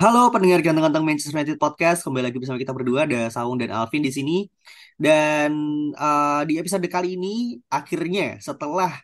Halo 0.00 0.32
pendengar 0.32 0.64
ganteng-ganteng 0.64 1.04
Manchester 1.04 1.36
United 1.36 1.60
Podcast, 1.60 2.00
kembali 2.00 2.32
lagi 2.32 2.40
bersama 2.40 2.56
kita 2.56 2.72
berdua, 2.72 3.04
ada 3.04 3.28
Saung 3.28 3.60
dan 3.60 3.68
Alvin 3.68 4.00
di 4.00 4.08
sini. 4.08 4.48
Dan 4.96 5.52
uh, 5.92 6.40
di 6.48 6.56
episode 6.56 6.88
kali 6.88 7.20
ini, 7.20 7.60
akhirnya 7.68 8.40
setelah 8.40 8.96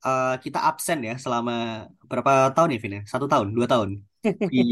uh, 0.00 0.40
kita 0.40 0.64
absen 0.64 1.04
ya 1.04 1.20
selama 1.20 1.84
berapa 2.08 2.56
tahun 2.56 2.72
ya, 2.72 2.78
Vin 2.80 2.96
ya? 2.96 3.02
Satu 3.04 3.28
tahun, 3.28 3.52
dua 3.52 3.68
tahun 3.68 4.00
di 4.48 4.64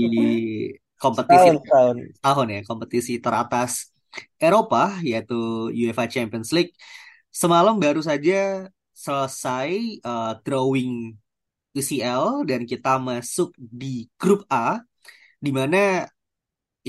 kompetisi 1.05 1.37
Tahun, 1.37 1.57
tahun. 1.61 1.97
tahun 2.25 2.47
ya, 2.49 2.61
kompetisi 2.65 3.13
teratas 3.21 3.93
Eropa 4.41 4.97
yaitu 5.05 5.69
UEFA 5.69 6.09
Champions 6.09 6.49
League. 6.49 6.73
Semalam 7.29 7.77
baru 7.77 8.01
saja 8.01 8.73
selesai 8.97 10.01
uh, 10.01 10.33
drawing 10.41 11.13
UCL 11.77 12.49
dan 12.49 12.65
kita 12.65 12.97
masuk 12.97 13.53
di 13.61 14.09
grup 14.17 14.49
A 14.49 14.81
di 15.45 15.51
mana 15.59 15.77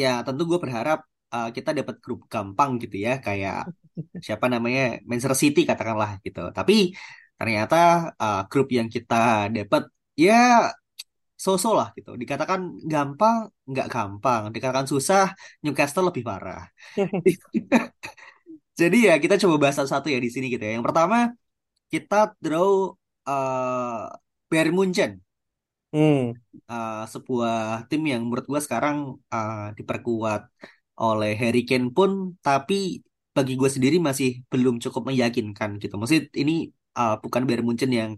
ya 0.02 0.10
tentu 0.26 0.42
gue 0.50 0.60
berharap 0.64 1.00
uh, 1.36 1.50
kita 1.56 1.70
dapat 1.80 1.96
grup 2.04 2.20
gampang 2.34 2.72
gitu 2.82 2.96
ya 3.06 3.12
kayak 3.26 3.70
siapa 4.26 4.46
namanya 4.54 4.82
Manchester 5.08 5.38
City 5.38 5.62
katakanlah 5.70 6.12
gitu. 6.26 6.40
Tapi 6.58 6.74
ternyata 7.40 7.76
uh, 8.20 8.42
grup 8.52 8.68
yang 8.78 8.88
kita 8.96 9.48
dapat 9.56 9.84
ya 10.20 10.36
so-so 11.40 11.72
lah 11.80 11.88
gitu. 11.98 12.20
Dikatakan 12.22 12.60
gampang, 12.84 13.48
nggak 13.72 13.88
gampang. 13.88 14.42
Dikatakan 14.52 14.88
susah, 14.92 15.32
Newcastle 15.64 16.12
lebih 16.12 16.24
parah. 16.28 16.68
Jadi 18.80 18.98
ya 19.08 19.16
kita 19.24 19.36
coba 19.44 19.56
bahas 19.68 19.76
satu-satu 19.80 20.08
ya 20.08 20.20
di 20.20 20.30
sini 20.32 20.46
gitu 20.52 20.64
ya. 20.64 20.72
Yang 20.80 20.86
pertama 20.88 21.18
kita 21.92 22.16
draw 22.44 22.96
uh, 23.28 24.08
Bayern 24.48 24.74
Munchen. 24.76 25.12
Hmm. 25.94 26.38
Uh, 26.72 27.02
sebuah 27.14 27.54
tim 27.90 28.02
yang 28.12 28.22
menurut 28.26 28.46
gue 28.52 28.62
sekarang 28.66 28.98
uh, 29.34 29.74
diperkuat 29.78 30.42
oleh 31.02 31.30
Harry 31.42 31.62
Kane 31.70 31.88
pun, 31.98 32.12
tapi 32.46 33.02
bagi 33.36 33.54
gue 33.60 33.70
sendiri 33.76 33.98
masih 34.08 34.28
belum 34.52 34.76
cukup 34.84 35.02
meyakinkan 35.10 35.70
gitu. 35.82 35.94
Maksud 36.02 36.24
ini 36.42 36.52
uh, 37.00 37.14
bukan 37.24 37.42
Bayern 37.48 37.66
Munchen 37.68 37.92
yang 38.00 38.12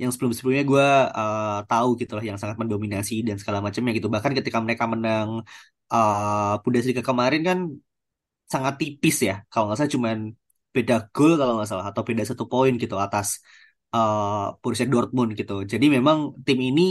yang 0.00 0.10
sebelum-sebelumnya 0.14 0.64
gue 0.72 0.86
uh, 1.18 1.58
tahu 1.70 1.88
gitu 2.00 2.12
loh 2.18 2.24
yang 2.30 2.38
sangat 2.42 2.56
mendominasi 2.62 3.14
dan 3.26 3.36
segala 3.40 3.58
macamnya 3.66 3.92
gitu. 3.98 4.08
Bahkan 4.14 4.32
ketika 4.38 4.58
mereka 4.64 4.84
menang 4.94 5.28
uh, 5.94 6.52
Bundesliga 6.62 7.02
kemarin 7.10 7.40
kan 7.48 7.58
sangat 8.52 8.74
tipis 8.80 9.16
ya. 9.28 9.34
Kalau 9.50 9.64
nggak 9.66 9.78
salah 9.78 9.92
cuman 9.96 10.18
beda 10.74 10.94
gol 11.14 11.32
kalau 11.40 11.52
nggak 11.56 11.68
salah 11.70 11.86
atau 11.90 12.02
beda 12.08 12.22
satu 12.30 12.44
poin 12.50 12.72
gitu 12.82 12.94
atas 12.98 13.26
uh, 13.94 14.56
Borussia 14.62 14.86
Dortmund 14.92 15.30
gitu. 15.40 15.54
Jadi 15.72 15.86
memang 15.96 16.18
tim 16.46 16.58
ini 16.68 16.82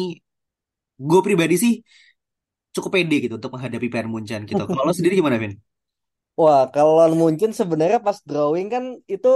gue 1.09 1.19
pribadi 1.25 1.55
sih 1.63 1.73
cukup 2.75 2.91
pede 2.95 3.15
gitu 3.23 3.33
untuk 3.39 3.51
menghadapi 3.55 3.87
Bayern 3.93 4.09
Munchen 4.13 4.41
gitu. 4.49 4.63
Kalau 4.71 4.83
lo 4.87 4.93
sendiri 4.97 5.13
gimana, 5.19 5.37
Vin? 5.43 5.53
Wah, 6.39 6.61
kalau 6.73 6.93
mungkin 7.23 7.49
sebenarnya 7.59 7.99
pas 8.05 8.17
drawing 8.29 8.67
kan 8.73 8.83
itu 9.13 9.27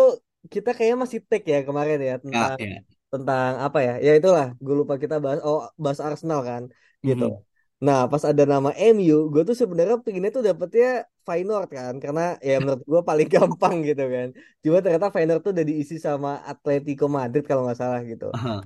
kita 0.54 0.70
kayaknya 0.76 0.98
masih 1.04 1.20
take 1.30 1.46
ya 1.54 1.60
kemarin 1.68 1.98
ya 2.10 2.14
Ya, 2.32 2.52
tentang 2.52 2.54
ya. 2.60 2.84
tentang 3.14 3.52
apa 3.66 3.78
ya? 3.88 3.92
Ya 4.06 4.12
itulah, 4.20 4.46
gue 4.66 4.74
lupa 4.82 4.94
kita 5.04 5.16
bahas 5.24 5.40
oh 5.48 5.60
bahas 5.84 6.00
Arsenal 6.08 6.40
kan 6.50 6.64
gitu. 7.10 7.24
Mhm. 7.24 7.38
Nah, 7.86 8.00
pas 8.12 8.24
ada 8.26 8.44
nama 8.54 8.70
MU, 8.74 9.30
gue 9.34 9.42
tuh 9.50 9.54
sebenarnya 9.62 9.96
pinginnya 10.06 10.32
tuh 10.38 10.44
dapetnya 10.48 11.06
Feyenoord 11.28 11.70
kan, 11.78 11.94
karena 12.04 12.22
ya 12.42 12.54
menurut 12.62 12.82
gue 12.92 13.02
paling 13.10 13.28
gampang 13.36 13.76
gitu 13.86 14.04
kan. 14.16 14.28
Cuma 14.64 14.78
ternyata 14.84 15.08
Feyenoord 15.14 15.42
tuh 15.46 15.52
udah 15.54 15.66
diisi 15.70 15.96
sama 16.08 16.30
Atletico 16.52 17.06
Madrid 17.18 17.44
kalau 17.50 17.62
nggak 17.66 17.78
salah 17.82 18.00
gitu. 18.12 18.26
Aha. 18.34 18.66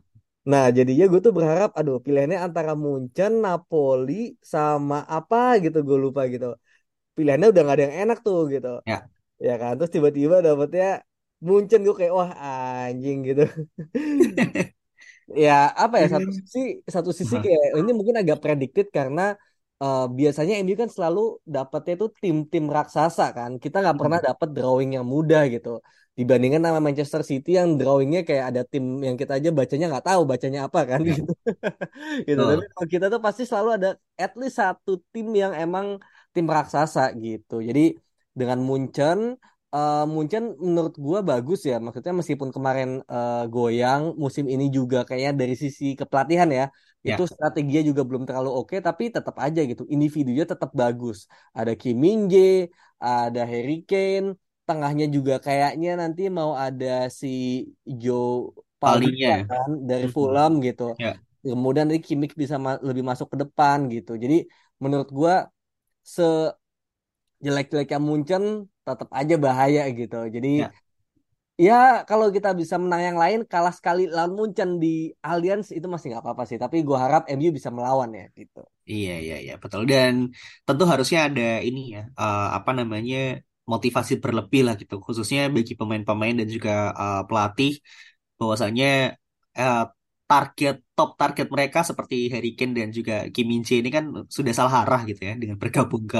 Nah, 0.51 0.63
jadinya 0.77 1.05
gue 1.11 1.19
tuh 1.25 1.33
berharap, 1.37 1.69
aduh, 1.79 1.97
pilihannya 2.05 2.39
antara 2.47 2.71
Munchen, 2.83 3.31
Napoli, 3.45 4.13
sama 4.53 4.95
apa 5.05 5.37
gitu, 5.63 5.77
gue 5.87 5.97
lupa 6.05 6.21
gitu. 6.33 6.45
Pilihannya 7.17 7.47
udah 7.51 7.61
gak 7.67 7.75
ada 7.77 7.83
yang 7.87 7.97
enak 8.07 8.19
tuh 8.27 8.39
gitu. 8.53 8.69
Ya. 8.89 8.97
Ya 9.47 9.53
kan, 9.61 9.71
terus 9.77 9.91
tiba-tiba 9.95 10.35
dapetnya 10.45 11.03
Munchen, 11.47 11.81
gue 11.85 11.95
kayak, 11.99 12.13
wah 12.17 12.31
anjing 12.87 13.17
gitu. 13.29 13.43
Ya 15.29 15.53
apa 15.83 15.95
ya, 16.01 16.07
satu 16.15 16.29
sisi, 16.39 16.59
satu 16.95 17.11
sisi 17.19 17.35
kayak, 17.43 17.63
ini 17.79 17.91
mungkin 17.97 18.17
agak 18.21 18.37
predicted 18.43 18.87
karena 18.97 19.21
eh, 19.83 20.01
biasanya 20.19 20.53
MU 20.63 20.75
kan 20.81 20.89
selalu 20.95 21.19
dapetnya 21.55 21.93
tuh 22.01 22.09
tim-tim 22.21 22.65
raksasa 22.75 23.23
kan. 23.37 23.51
Kita 23.63 23.75
nggak 23.83 23.97
pernah 23.99 24.19
Mhm. 24.19 24.25
dapet 24.27 24.49
drawing 24.55 24.89
yang 24.97 25.05
mudah 25.15 25.41
gitu. 25.53 25.69
Dibandingkan 26.19 26.61
sama 26.65 26.79
Manchester 26.87 27.21
City 27.31 27.49
yang 27.59 27.69
drawingnya 27.79 28.21
kayak 28.27 28.45
ada 28.51 28.61
tim 28.71 28.83
yang 29.07 29.15
kita 29.21 29.33
aja 29.39 29.49
bacanya 29.59 29.85
nggak 29.91 30.05
tahu 30.09 30.21
bacanya 30.31 30.59
apa 30.67 30.79
kan 30.91 30.99
Ya. 30.99 31.15
gitu. 31.17 31.31
gitu. 32.27 32.41
Tapi 32.49 32.63
kalau 32.73 32.87
kita 32.93 33.05
tuh 33.13 33.21
pasti 33.25 33.43
selalu 33.49 33.69
ada 33.77 33.89
at 34.23 34.31
least 34.39 34.55
satu 34.61 34.91
tim 35.13 35.27
yang 35.41 35.53
emang 35.63 35.87
tim 36.33 36.45
raksasa 36.55 37.01
gitu. 37.23 37.53
Jadi 37.67 37.81
dengan 38.39 38.59
Munchen, 38.67 39.19
eh, 39.75 40.03
Munchen 40.13 40.43
menurut 40.67 40.93
gua 41.05 41.19
bagus 41.29 41.59
ya. 41.69 41.75
Maksudnya 41.85 42.13
meskipun 42.19 42.49
kemarin 42.55 42.89
eh, 43.13 43.43
goyang, 43.53 44.01
musim 44.23 44.45
ini 44.53 44.65
juga 44.77 44.97
kayaknya 45.07 45.31
dari 45.41 45.55
sisi 45.63 45.83
kepelatihan 45.99 46.49
ya, 46.59 46.63
itu 47.07 47.21
Ya. 47.21 47.27
strateginya 47.33 47.81
juga 47.89 48.01
belum 48.07 48.23
terlalu 48.27 48.49
oke, 48.59 48.75
tapi 48.87 49.03
tetap 49.15 49.35
aja 49.45 49.59
gitu. 49.69 49.83
Individunya 49.95 50.43
tetap 50.51 50.71
bagus. 50.81 51.17
Ada 51.57 51.71
Kim 51.79 51.95
Min-jae, 52.03 52.69
ada 53.05 53.41
Harry 53.51 53.73
Kane, 53.89 54.27
tengahnya 54.67 55.05
juga 55.15 55.33
kayaknya 55.45 55.89
nanti 56.01 56.21
mau 56.37 56.51
ada 56.65 56.85
si 57.19 57.27
Joe 58.01 58.53
Palingnya. 58.81 59.29
Palhinha 59.29 59.45
kan 59.49 59.69
dari. 59.89 60.05
Fulham 60.13 60.51
gitu. 60.65 60.83
Ya. 60.99 61.11
Kemudian 61.45 61.85
nanti 61.89 62.01
Kimmich 62.07 62.33
bisa 62.41 62.55
ma- 62.65 62.81
lebih 62.89 63.03
masuk 63.09 63.27
ke 63.33 63.37
depan 63.43 63.77
gitu. 63.93 64.11
Jadi 64.23 64.35
menurut 64.83 65.09
gua 65.19 65.33
sejelek-jeleknya 67.41 67.99
Munchen 68.07 68.43
tetap 68.91 69.09
aja 69.19 69.35
bahaya 69.45 69.81
gitu. 69.99 70.15
Jadi 70.35 70.47
Ya. 70.53 70.71
ya 71.67 71.73
kalau 72.09 72.27
kita 72.35 72.49
bisa 72.61 72.75
menang 72.83 73.01
yang 73.07 73.17
lain 73.23 73.39
kalah 73.51 73.73
sekali 73.79 74.01
lawan 74.15 74.33
Munchen 74.37 74.69
di 74.83 74.87
Allianz 75.29 75.67
itu 75.77 75.87
masih 75.93 76.07
nggak 76.11 76.23
apa-apa 76.25 76.43
sih. 76.49 76.57
Tapi 76.63 76.75
gua 76.87 76.97
harap 77.05 77.21
MU 77.35 77.49
bisa 77.57 77.69
melawan 77.75 78.09
ya 78.19 78.25
gitu. 78.39 78.59
Iya, 78.91 79.11
iya, 79.23 79.35
iya, 79.43 79.53
betul. 79.63 79.81
Dan 79.91 80.13
tentu 80.65 80.83
harusnya 80.91 81.19
ada 81.27 81.41
ini 81.67 81.79
ya, 81.95 81.99
eh, 82.21 82.41
apa 82.57 82.71
namanya, 82.79 83.17
motivasi 83.71 84.13
berlebih 84.23 84.61
lah 84.65 84.73
gitu, 84.81 84.93
khususnya 85.05 85.39
bagi 85.55 85.73
pemain-pemain 85.79 86.33
dan 86.39 86.47
juga 86.55 86.71
eh, 87.01 87.17
pelatih, 87.27 87.71
bahwasanya 88.39 88.85
eh, 89.59 89.77
target 90.31 90.75
top 90.97 91.09
target 91.21 91.47
mereka 91.55 91.79
seperti 91.89 92.15
Harry 92.33 92.49
Kane 92.57 92.73
dan 92.79 92.89
juga 92.97 93.13
Kim 93.33 93.45
Min-jae 93.51 93.77
ini 93.83 93.89
kan 93.97 94.05
sudah 94.37 94.53
salah 94.57 94.73
arah 94.81 95.01
gitu 95.09 95.21
ya 95.29 95.33
dengan 95.41 95.57
bergabung 95.61 96.03
ke 96.13 96.19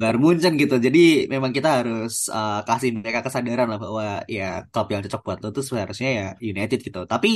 Bayern 0.00 0.20
Munchen 0.24 0.52
gitu. 0.62 0.74
Jadi 0.86 0.98
memang 1.34 1.52
kita 1.56 1.68
harus 1.78 2.12
eh, 2.36 2.58
kasih 2.68 2.90
mereka 3.02 3.20
kesadaran 3.26 3.66
lah 3.72 3.78
bahwa 3.84 4.04
ya 4.36 4.44
klub 4.72 4.86
yang 4.92 5.00
cocok 5.04 5.20
buat 5.26 5.38
lo 5.42 5.48
itu 5.54 5.62
seharusnya 5.70 6.08
ya 6.20 6.24
United 6.52 6.78
gitu. 6.86 7.00
Tapi 7.12 7.28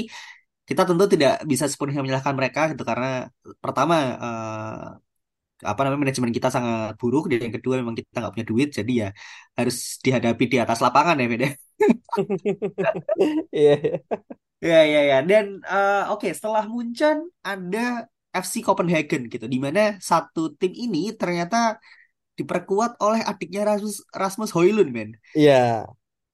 kita 0.69 0.83
tentu 0.89 1.05
tidak 1.15 1.33
bisa 1.51 1.65
sepenuhnya 1.73 2.01
menyalahkan 2.05 2.37
mereka 2.41 2.61
gitu 2.73 2.83
karena 2.91 3.07
pertama 3.65 3.95
eh, 4.25 5.12
apa 5.71 5.81
namanya 5.83 6.01
manajemen 6.05 6.33
kita 6.39 6.49
sangat 6.57 6.93
buruk 7.01 7.23
dan 7.31 7.39
yang 7.47 7.55
kedua 7.57 7.75
memang 7.81 7.97
kita 7.99 8.17
nggak 8.21 8.33
punya 8.35 8.47
duit 8.53 8.69
jadi 8.79 8.93
ya 9.03 9.07
harus 9.59 9.77
dihadapi 10.05 10.45
di 10.53 10.57
atas 10.65 10.79
lapangan 10.85 11.17
ya 11.23 11.27
beda 11.33 11.49
Iya. 13.57 13.73
iya. 13.83 13.99
ya 14.69 14.79
ya 14.93 15.01
ya 15.11 15.17
dan 15.31 15.47
eh, 15.73 15.95
oke 16.13 16.27
setelah 16.39 16.65
Munchen 16.73 17.17
ada 17.49 17.79
FC 18.45 18.55
Copenhagen 18.67 19.23
gitu 19.33 19.47
di 19.55 19.59
mana 19.67 19.81
satu 20.11 20.41
tim 20.61 20.73
ini 20.85 20.99
ternyata 21.21 21.57
diperkuat 22.39 22.91
oleh 23.05 23.21
adiknya 23.31 23.61
Rasmus 23.71 23.97
Rasmus 24.23 24.51
Højlund 24.57 24.91
men 24.97 25.11
Iya, 25.37 25.87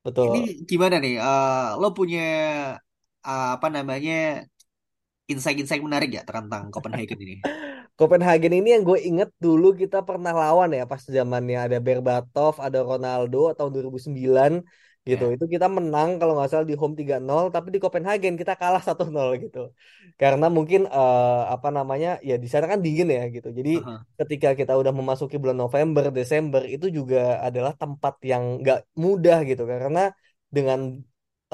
betul. 0.05 0.29
ini 0.35 0.39
gimana 0.71 0.97
nih 1.05 1.13
Eh, 1.25 1.67
lo 1.81 1.87
punya 1.99 2.21
eh, 3.27 3.47
apa 3.57 3.67
namanya 3.77 4.15
insight-insight 5.33 5.83
menarik 5.85 6.11
ya 6.17 6.23
tentang 6.25 6.73
Copenhagen 6.75 7.19
ini 7.25 7.37
Copenhagen 7.99 8.53
ini 8.59 8.69
yang 8.75 8.83
gue 8.87 8.99
inget 9.09 9.31
dulu 9.45 9.67
kita 9.75 10.07
pernah 10.09 10.31
lawan 10.31 10.71
ya 10.79 10.87
pas 10.91 11.03
zamannya 11.17 11.59
ada 11.67 11.79
Berbatov, 11.87 12.55
ada 12.67 12.79
Ronaldo 12.91 13.51
tahun 13.57 13.71
2009 13.75 14.53
gitu. 15.09 15.25
Ya. 15.31 15.35
Itu 15.35 15.45
kita 15.55 15.67
menang 15.67 16.09
kalau 16.21 16.33
nggak 16.39 16.49
salah 16.53 16.67
di 16.71 16.77
home 16.79 16.95
3-0 16.95 17.51
tapi 17.55 17.69
di 17.75 17.79
Copenhagen 17.83 18.35
kita 18.41 18.55
kalah 18.61 18.83
1-0 18.89 19.35
gitu. 19.43 19.59
Karena 20.21 20.47
mungkin 20.57 20.81
eh, 20.87 21.43
apa 21.55 21.69
namanya 21.75 22.09
ya 22.29 22.39
di 22.43 22.49
sana 22.53 22.71
kan 22.71 22.79
dingin 22.85 23.09
ya 23.11 23.23
gitu. 23.35 23.49
Jadi 23.59 23.83
Aha. 23.83 24.07
ketika 24.21 24.49
kita 24.55 24.73
udah 24.81 24.93
memasuki 24.95 25.35
bulan 25.43 25.59
November, 25.59 26.05
Desember 26.15 26.63
itu 26.75 26.87
juga 26.99 27.43
adalah 27.43 27.73
tempat 27.75 28.15
yang 28.31 28.63
nggak 28.63 28.79
mudah 28.95 29.39
gitu 29.43 29.63
karena 29.67 30.15
dengan 30.57 31.03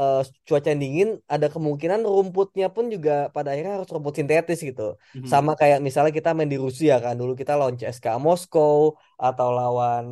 eh, 0.00 0.18
cuaca 0.46 0.68
yang 0.72 0.80
dingin 0.84 1.08
ada 1.34 1.46
kemungkinan 1.54 2.00
rumputnya 2.14 2.66
pun 2.74 2.84
juga 2.94 3.12
pada 3.34 3.48
akhirnya 3.52 3.72
harus 3.78 3.90
rumput 3.94 4.14
sintetis 4.18 4.58
gitu. 4.68 4.82
Mhm. 5.14 5.26
Sama 5.32 5.50
kayak 5.60 5.78
misalnya 5.86 6.12
kita 6.18 6.28
main 6.36 6.50
di 6.54 6.58
Rusia 6.66 6.92
kan 7.04 7.14
dulu 7.20 7.32
kita 7.40 7.52
lawan 7.58 7.74
CSKA 7.80 8.18
Moskow 8.26 8.80
atau 9.24 9.48
lawan 9.58 10.04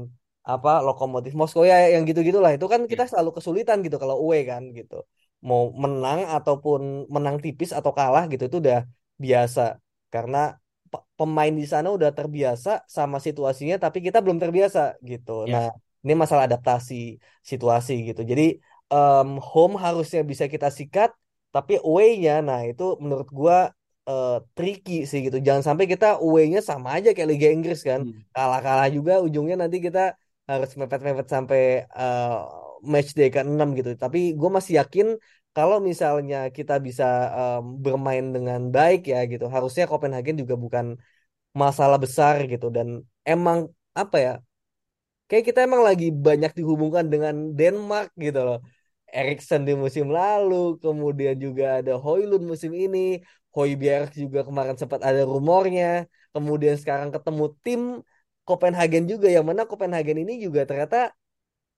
apa 0.52 0.70
Lokomotif 0.86 1.32
Moskow 1.38 1.62
ya 1.70 1.76
yang 1.94 2.02
gitu-gitulah 2.08 2.50
itu 2.56 2.66
kan 2.72 2.80
kita 2.90 3.02
Ya. 3.02 3.08
selalu 3.10 3.30
kesulitan 3.36 3.78
gitu 3.86 3.96
kalau 4.02 4.16
away 4.22 4.40
kan 4.50 4.62
gitu. 4.78 4.94
Mau 5.48 5.62
menang 5.84 6.20
ataupun 6.36 6.80
menang 7.14 7.36
tipis 7.44 7.70
atau 7.78 7.90
kalah 7.98 8.24
gitu 8.32 8.42
itu 8.48 8.56
udah 8.62 8.78
biasa 9.24 9.60
karena 10.14 10.38
pe- 10.92 11.04
pemain 11.18 11.54
di 11.60 11.66
sana 11.72 11.88
udah 11.96 12.10
terbiasa 12.18 12.70
sama 12.96 13.16
situasinya 13.26 13.74
tapi 13.84 13.98
kita 14.06 14.18
belum 14.24 14.38
terbiasa 14.42 14.80
gitu. 15.10 15.30
Nah, 15.52 15.64
Ya. 15.64 15.72
ini 16.04 16.12
masalah 16.22 16.44
adaptasi 16.48 16.94
situasi 17.50 17.92
gitu. 18.08 18.20
Jadi 18.30 18.42
em, 18.90 19.28
home 19.50 19.74
harusnya 19.84 20.20
bisa 20.30 20.44
kita 20.54 20.68
sikat 20.78 21.10
tapi 21.54 21.72
away-nya 21.86 22.32
nah 22.48 22.60
itu 22.70 22.82
menurut 23.02 23.28
gua 23.38 23.56
eh, 24.08 24.30
tricky 24.56 24.92
sih 25.10 25.20
gitu. 25.26 25.36
Jangan 25.46 25.62
sampai 25.68 25.84
kita 25.92 26.06
away-nya 26.24 26.60
sama 26.70 26.88
aja 26.96 27.08
kayak 27.14 27.28
Liga 27.32 27.48
Inggris 27.54 27.80
kan. 27.90 28.00
Hmm. 28.08 28.24
Kalah-kalah 28.34 28.88
juga 28.96 29.12
ujungnya 29.26 29.56
nanti 29.62 29.76
kita 29.86 30.00
harus 30.50 30.70
mepet-mepet 30.80 31.26
sampai 31.34 31.60
eh, 32.00 32.30
match 32.92 33.10
day 33.18 33.28
ke-6 33.34 33.68
gitu. 33.78 33.90
Tapi 34.02 34.18
gue 34.40 34.50
masih 34.56 34.74
yakin 34.80 35.06
kalau 35.56 35.76
misalnya 35.90 36.36
kita 36.56 36.72
bisa 36.86 37.04
em, 37.38 37.64
bermain 37.84 38.24
dengan 38.34 38.60
baik 38.76 39.00
ya 39.12 39.18
gitu. 39.32 39.44
Harusnya 39.54 39.84
Copenhagen 39.90 40.36
juga 40.42 40.54
bukan 40.64 40.86
masalah 41.62 41.98
besar 42.04 42.34
gitu 42.52 42.66
dan 42.76 42.88
emang 43.32 43.58
apa 44.02 44.16
ya? 44.26 44.32
Kayak 45.32 45.44
kita 45.48 45.60
emang 45.64 45.80
lagi 45.88 46.12
banyak 46.12 46.52
dihubungkan 46.52 47.08
dengan 47.08 47.56
Denmark 47.56 48.12
gitu 48.20 48.40
loh. 48.44 48.58
Eriksen 49.08 49.64
di 49.64 49.72
musim 49.72 50.12
lalu, 50.12 50.76
kemudian 50.84 51.36
juga 51.40 51.80
ada 51.80 51.96
Højlund 51.96 52.44
musim 52.52 52.72
ini, 52.76 53.24
Højbjerg 53.56 54.12
juga 54.12 54.44
kemarin 54.44 54.76
sempat 54.76 55.00
ada 55.00 55.24
rumornya, 55.24 56.04
kemudian 56.36 56.76
sekarang 56.76 57.08
ketemu 57.16 57.44
tim 57.64 57.80
Copenhagen 58.44 59.04
juga 59.08 59.28
yang 59.32 59.44
mana 59.48 59.64
Copenhagen 59.64 60.20
ini 60.20 60.36
juga 60.44 60.68
ternyata 60.68 61.12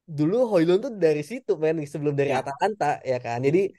dulu 0.04 0.50
Højlund 0.50 0.80
tuh 0.90 0.92
dari 0.98 1.22
situ 1.22 1.54
men 1.62 1.78
sebelum 1.86 2.14
dari 2.18 2.34
Ya. 2.34 2.42
Atalanta 2.42 2.98
ya 3.06 3.18
kan. 3.22 3.38
Jadi. 3.46 3.70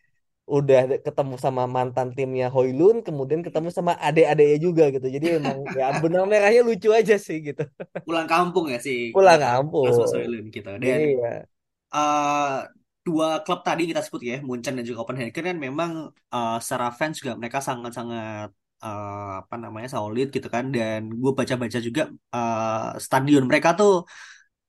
Udah 0.45 1.01
ketemu 1.01 1.35
sama 1.41 1.65
mantan 1.65 2.13
timnya 2.13 2.53
Højlund, 2.53 3.01
kemudian 3.01 3.41
ketemu 3.41 3.73
sama 3.73 3.97
adik-adiknya 3.97 4.57
juga 4.61 4.83
gitu. 4.93 5.07
Jadi 5.09 5.41
emang 5.41 5.65
ya 5.73 5.97
benang 5.97 6.29
merahnya 6.29 6.61
lucu 6.61 6.93
aja 6.93 7.17
sih 7.17 7.41
gitu. 7.41 7.65
Pulang 8.05 8.29
kampung 8.29 8.69
ya 8.69 8.77
sih 8.77 9.09
Pulang 9.09 9.41
kampung. 9.41 9.89
Højlund 9.89 10.53
gitu. 10.53 10.69
Dan 10.77 10.99
Iya. 11.01 11.49
uh, 11.97 12.61
dua 13.01 13.41
klub 13.41 13.65
tadi 13.65 13.89
kita 13.89 14.01
sebut 14.05 14.21
ya, 14.21 14.37
Munchen 14.45 14.77
dan 14.77 14.85
juga 14.85 15.01
Copenhagen 15.01 15.33
kan 15.49 15.57
memang 15.57 15.91
uh, 16.13 16.57
secara 16.61 16.93
fans 16.93 17.21
juga 17.21 17.33
mereka 17.41 17.57
sangat-sangat 17.61 18.49
uh, 18.85 19.41
apa 19.41 19.55
namanya 19.57 19.89
solid 19.89 20.29
gitu 20.29 20.45
kan. 20.45 20.69
Dan 20.69 21.09
gue 21.09 21.31
baca-baca 21.33 21.79
juga 21.81 22.13
uh, 22.37 22.93
stadion 23.01 23.49
mereka 23.49 23.73
tuh 23.73 24.05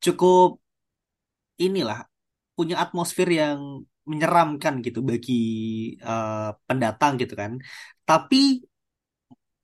cukup 0.01 0.57
inilah 1.61 2.09
punya 2.57 2.81
atmosfer 2.81 3.29
yang 3.29 3.85
menyeramkan 4.11 4.75
gitu 4.87 5.01
bagi 5.11 5.33
uh, 6.11 6.55
pendatang 6.69 7.13
gitu 7.23 7.35
kan. 7.41 7.53
Tapi 8.09 8.37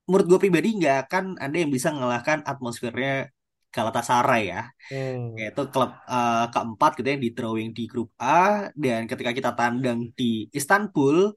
menurut 0.06 0.26
gue 0.30 0.38
pribadi 0.44 0.68
nggak 0.78 0.96
akan 1.08 1.24
ada 1.44 1.56
yang 1.62 1.70
bisa 1.76 1.88
mengalahkan 1.94 2.38
atmosfernya 2.50 3.30
Galatasaray 3.72 4.42
ya. 4.52 4.62
Hmm. 4.92 5.32
Yaitu 5.40 5.62
klub 5.72 5.90
uh, 6.04 6.44
keempat 6.52 6.90
gitu 7.00 7.08
yang 7.12 7.22
di 7.24 7.30
drawing 7.36 7.70
di 7.78 7.82
grup 7.88 8.08
A 8.20 8.68
dan 8.76 9.00
ketika 9.10 9.30
kita 9.38 9.50
tandang 9.58 10.12
di 10.18 10.50
Istanbul 10.52 11.32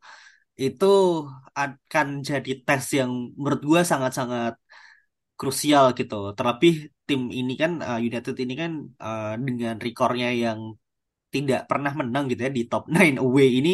itu 0.60 0.94
akan 1.56 2.08
jadi 2.30 2.52
tes 2.66 2.84
yang 3.00 3.12
menurut 3.40 3.62
gue 3.70 3.82
sangat-sangat 3.92 4.54
krusial 5.40 5.86
gitu. 6.00 6.16
Terlebih 6.38 6.74
tim 7.08 7.22
ini 7.40 7.54
kan 7.62 7.72
uh, 7.88 8.00
United 8.08 8.36
ini 8.44 8.54
kan 8.62 8.72
uh, 9.00 9.34
dengan 9.48 9.76
rekornya 9.86 10.30
yang 10.44 10.60
tidak 11.36 11.60
pernah 11.70 11.92
menang 12.00 12.24
gitu 12.32 12.42
ya 12.48 12.52
di 12.58 12.64
top 12.72 12.84
9 12.90 13.16
away 13.26 13.48
ini 13.60 13.72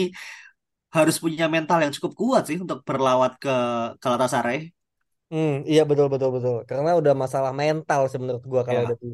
harus 0.95 1.15
punya 1.23 1.45
mental 1.55 1.77
yang 1.83 1.93
cukup 1.95 2.11
kuat 2.21 2.43
sih 2.49 2.57
untuk 2.63 2.79
berlawat 2.87 3.31
ke 3.43 3.53
Galatasaray. 4.03 4.59
Hmm, 5.31 5.51
iya 5.71 5.81
betul 5.89 6.07
betul 6.13 6.29
betul. 6.35 6.55
Karena 6.69 6.89
udah 6.99 7.13
masalah 7.23 7.51
mental 7.61 7.99
sih 8.09 8.19
menurut 8.21 8.43
gua 8.51 8.61
kalau 8.67 8.81
udah 8.85 8.97
di 9.03 9.07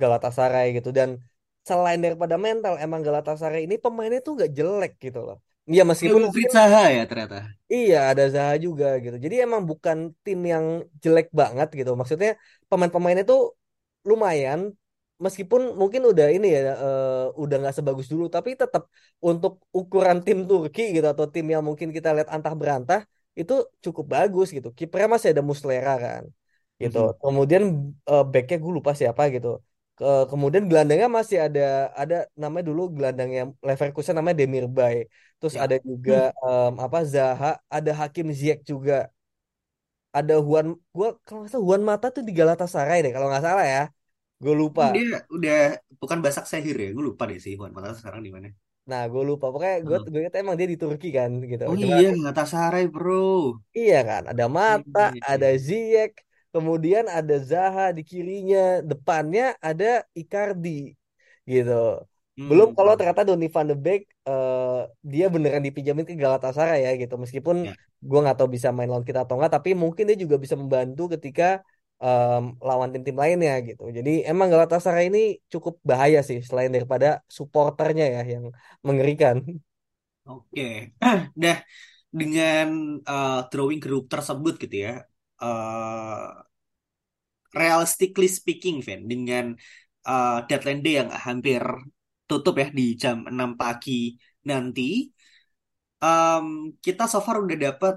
Galatasaray 0.00 0.66
gitu 0.76 0.88
dan 0.98 1.08
selain 1.68 2.00
daripada 2.04 2.36
mental 2.46 2.74
emang 2.84 3.00
Galatasaray 3.06 3.60
ini 3.66 3.76
pemainnya 3.84 4.20
tuh 4.26 4.32
nggak 4.36 4.50
jelek 4.58 4.92
gitu 5.04 5.18
loh. 5.26 5.36
Iya 5.70 5.82
meskipun 5.90 6.20
mungkin 6.26 6.48
Zaha 6.56 6.80
ya 6.96 7.02
ternyata. 7.10 7.36
iya 7.74 7.96
ada 8.10 8.22
Zaha 8.34 8.54
juga 8.66 8.86
gitu. 9.04 9.16
Jadi 9.24 9.34
emang 9.44 9.62
bukan 9.70 9.98
tim 10.24 10.40
yang 10.52 10.64
jelek 11.02 11.26
banget 11.40 11.68
gitu. 11.78 11.90
Maksudnya 12.00 12.30
pemain-pemainnya 12.70 13.24
tuh 13.30 13.40
lumayan 14.08 14.60
meskipun 15.24 15.60
mungkin 15.80 16.02
udah 16.10 16.26
ini 16.36 16.46
ya 16.56 16.60
eh, 16.84 17.40
udah 17.42 17.54
nggak 17.60 17.74
sebagus 17.78 18.06
dulu 18.12 18.24
tapi 18.36 18.50
tetap 18.62 18.82
untuk 19.28 19.52
ukuran 19.78 20.18
tim 20.26 20.38
Turki 20.48 20.82
gitu 20.94 21.06
atau 21.14 21.26
tim 21.34 21.46
yang 21.54 21.62
mungkin 21.68 21.88
kita 21.96 22.08
lihat 22.16 22.28
antah 22.36 22.54
berantah 22.60 23.00
itu 23.40 23.52
cukup 23.84 24.04
bagus 24.14 24.46
gitu. 24.56 24.68
Kipernya 24.78 25.08
masih 25.14 25.28
ada 25.32 25.42
Muslera 25.50 25.90
kan 26.04 26.24
gitu. 26.82 26.98
Mhm. 26.98 27.18
Kemudian 27.22 27.62
eh, 28.10 28.22
backnya 28.32 28.56
gue 28.62 28.72
lupa 28.78 28.92
siapa 29.00 29.22
gitu. 29.34 29.48
Ke- 29.98 30.26
kemudian 30.30 30.64
gelandangnya 30.70 31.08
masih 31.18 31.38
ada 31.46 31.60
ada 32.00 32.14
namanya 32.42 32.64
dulu 32.70 32.82
gelandangnya 32.96 33.40
Leverkusen 33.66 34.14
namanya 34.18 34.36
Demirbay. 34.42 34.96
Terus 35.38 35.54
Ya. 35.58 35.62
ada 35.64 35.76
juga 35.88 36.14
em, 36.44 36.72
apa 36.84 36.98
Zaha, 37.12 37.48
ada 37.76 37.90
Hakim 38.00 38.26
Ziyech 38.38 38.60
juga. 38.72 38.94
Ada 40.18 40.32
Juan 40.46 40.66
gua 40.96 41.08
kalau 41.24 41.38
nggak 41.44 41.50
salah 41.52 41.64
Juan 41.68 41.82
Mata 41.90 42.06
tuh 42.16 42.22
di 42.28 42.32
Galatasaray 42.38 42.96
deh 43.04 43.12
kalau 43.14 43.26
nggak 43.30 43.44
salah 43.48 43.64
ya. 43.74 43.80
Gue 44.42 44.54
lupa. 44.60 44.84
Hmm, 44.84 44.92
dia 44.94 45.02
udah 45.36 45.54
bukan 46.00 46.18
Basak 46.24 46.44
Sehir 46.50 46.76
ya. 46.84 46.88
Gue 46.96 47.04
lupa 47.10 47.22
deh 47.30 47.38
sih 47.44 47.52
Juan 47.58 47.72
Mata 47.76 47.90
sekarang 48.00 48.20
di 48.26 48.30
mana. 48.36 48.48
Nah, 48.90 49.02
gue 49.12 49.22
lupa. 49.30 49.44
Pokoknya 49.52 49.74
gue 49.88 49.96
Oh, 49.96 50.08
gue 50.12 50.18
ingat 50.22 50.34
emang 50.42 50.56
dia 50.58 50.68
di 50.72 50.78
Turki 50.82 51.06
kan 51.18 51.30
gitu. 51.50 51.64
oh 51.68 51.76
Cuma 51.82 51.96
iya, 52.02 52.08
Galatasaray 52.08 52.84
bro. 52.94 53.14
iya 53.78 53.96
kan, 54.08 54.22
ada 54.30 54.44
Iya, 54.68 54.82
Mata, 54.96 55.00
iya, 55.14 55.20
ada 55.30 55.46
iya. 55.46 55.58
Ziyech, 55.66 56.12
kemudian 56.52 57.04
ada 57.16 57.34
Zaha 57.50 57.82
di 57.96 58.02
kirinya, 58.10 58.58
depannya 58.90 59.42
ada 59.68 59.84
Icardi 60.20 60.68
gitu. 61.52 61.72
Belum 62.48 62.68
kalau 62.76 62.92
Hmm, 62.92 62.98
ternyata 62.98 63.22
Donny 63.28 63.46
van 63.54 63.66
de 63.70 63.76
Beek 63.84 64.00
eh, 64.28 64.80
dia 65.12 65.24
beneran 65.34 65.62
dipinjamin 65.66 66.04
ke 66.08 66.14
Galatasaray 66.24 66.78
ya 66.86 66.90
gitu. 67.02 67.14
Meskipun 67.24 67.56
ya. 67.62 67.74
gue 68.08 68.18
nggak 68.22 68.36
tahu 68.38 68.48
bisa 68.56 68.68
main 68.76 68.88
lawan 68.92 69.06
kita 69.08 69.20
atau 69.24 69.34
enggak, 69.36 69.52
tapi 69.58 69.70
mungkin 69.82 70.04
dia 70.08 70.16
juga 70.24 70.36
bisa 70.44 70.54
membantu 70.62 71.02
ketika 71.14 71.44
em, 72.04 72.42
lawan 72.68 72.88
tim-tim 72.94 73.16
lainnya 73.22 73.52
gitu. 73.68 73.82
Jadi 73.96 74.10
emang 74.30 74.48
Galatasaray 74.52 75.04
ini 75.10 75.18
cukup 75.52 75.74
bahaya 75.90 76.18
sih 76.28 76.38
selain 76.48 76.70
daripada 76.76 77.06
supporternya 77.36 78.04
ya 78.14 78.22
yang 78.34 78.44
mengerikan. 78.86 79.36
Oke. 80.28 80.94
Dah 81.42 81.58
dengan 82.20 82.66
uh, 83.04 83.40
drawing 83.50 83.80
grup 83.84 84.04
tersebut 84.12 84.54
gitu 84.62 84.76
ya. 84.86 84.92
uh, 85.44 86.48
realistically 87.56 88.28
speaking, 88.28 88.84
Van, 88.84 89.08
dengan 89.08 89.56
uh, 90.06 90.44
deadline 90.48 90.82
day 90.84 90.94
yang 91.00 91.10
hampir 91.12 91.62
tutup 92.28 92.54
ya 92.60 92.68
di 92.68 92.92
jam 93.02 93.24
6 93.24 93.56
pagi 93.56 94.12
nanti, 94.44 95.08
um, 96.04 96.46
kita 96.84 97.08
so 97.08 97.18
far 97.24 97.40
udah 97.40 97.56
dapat 97.56 97.94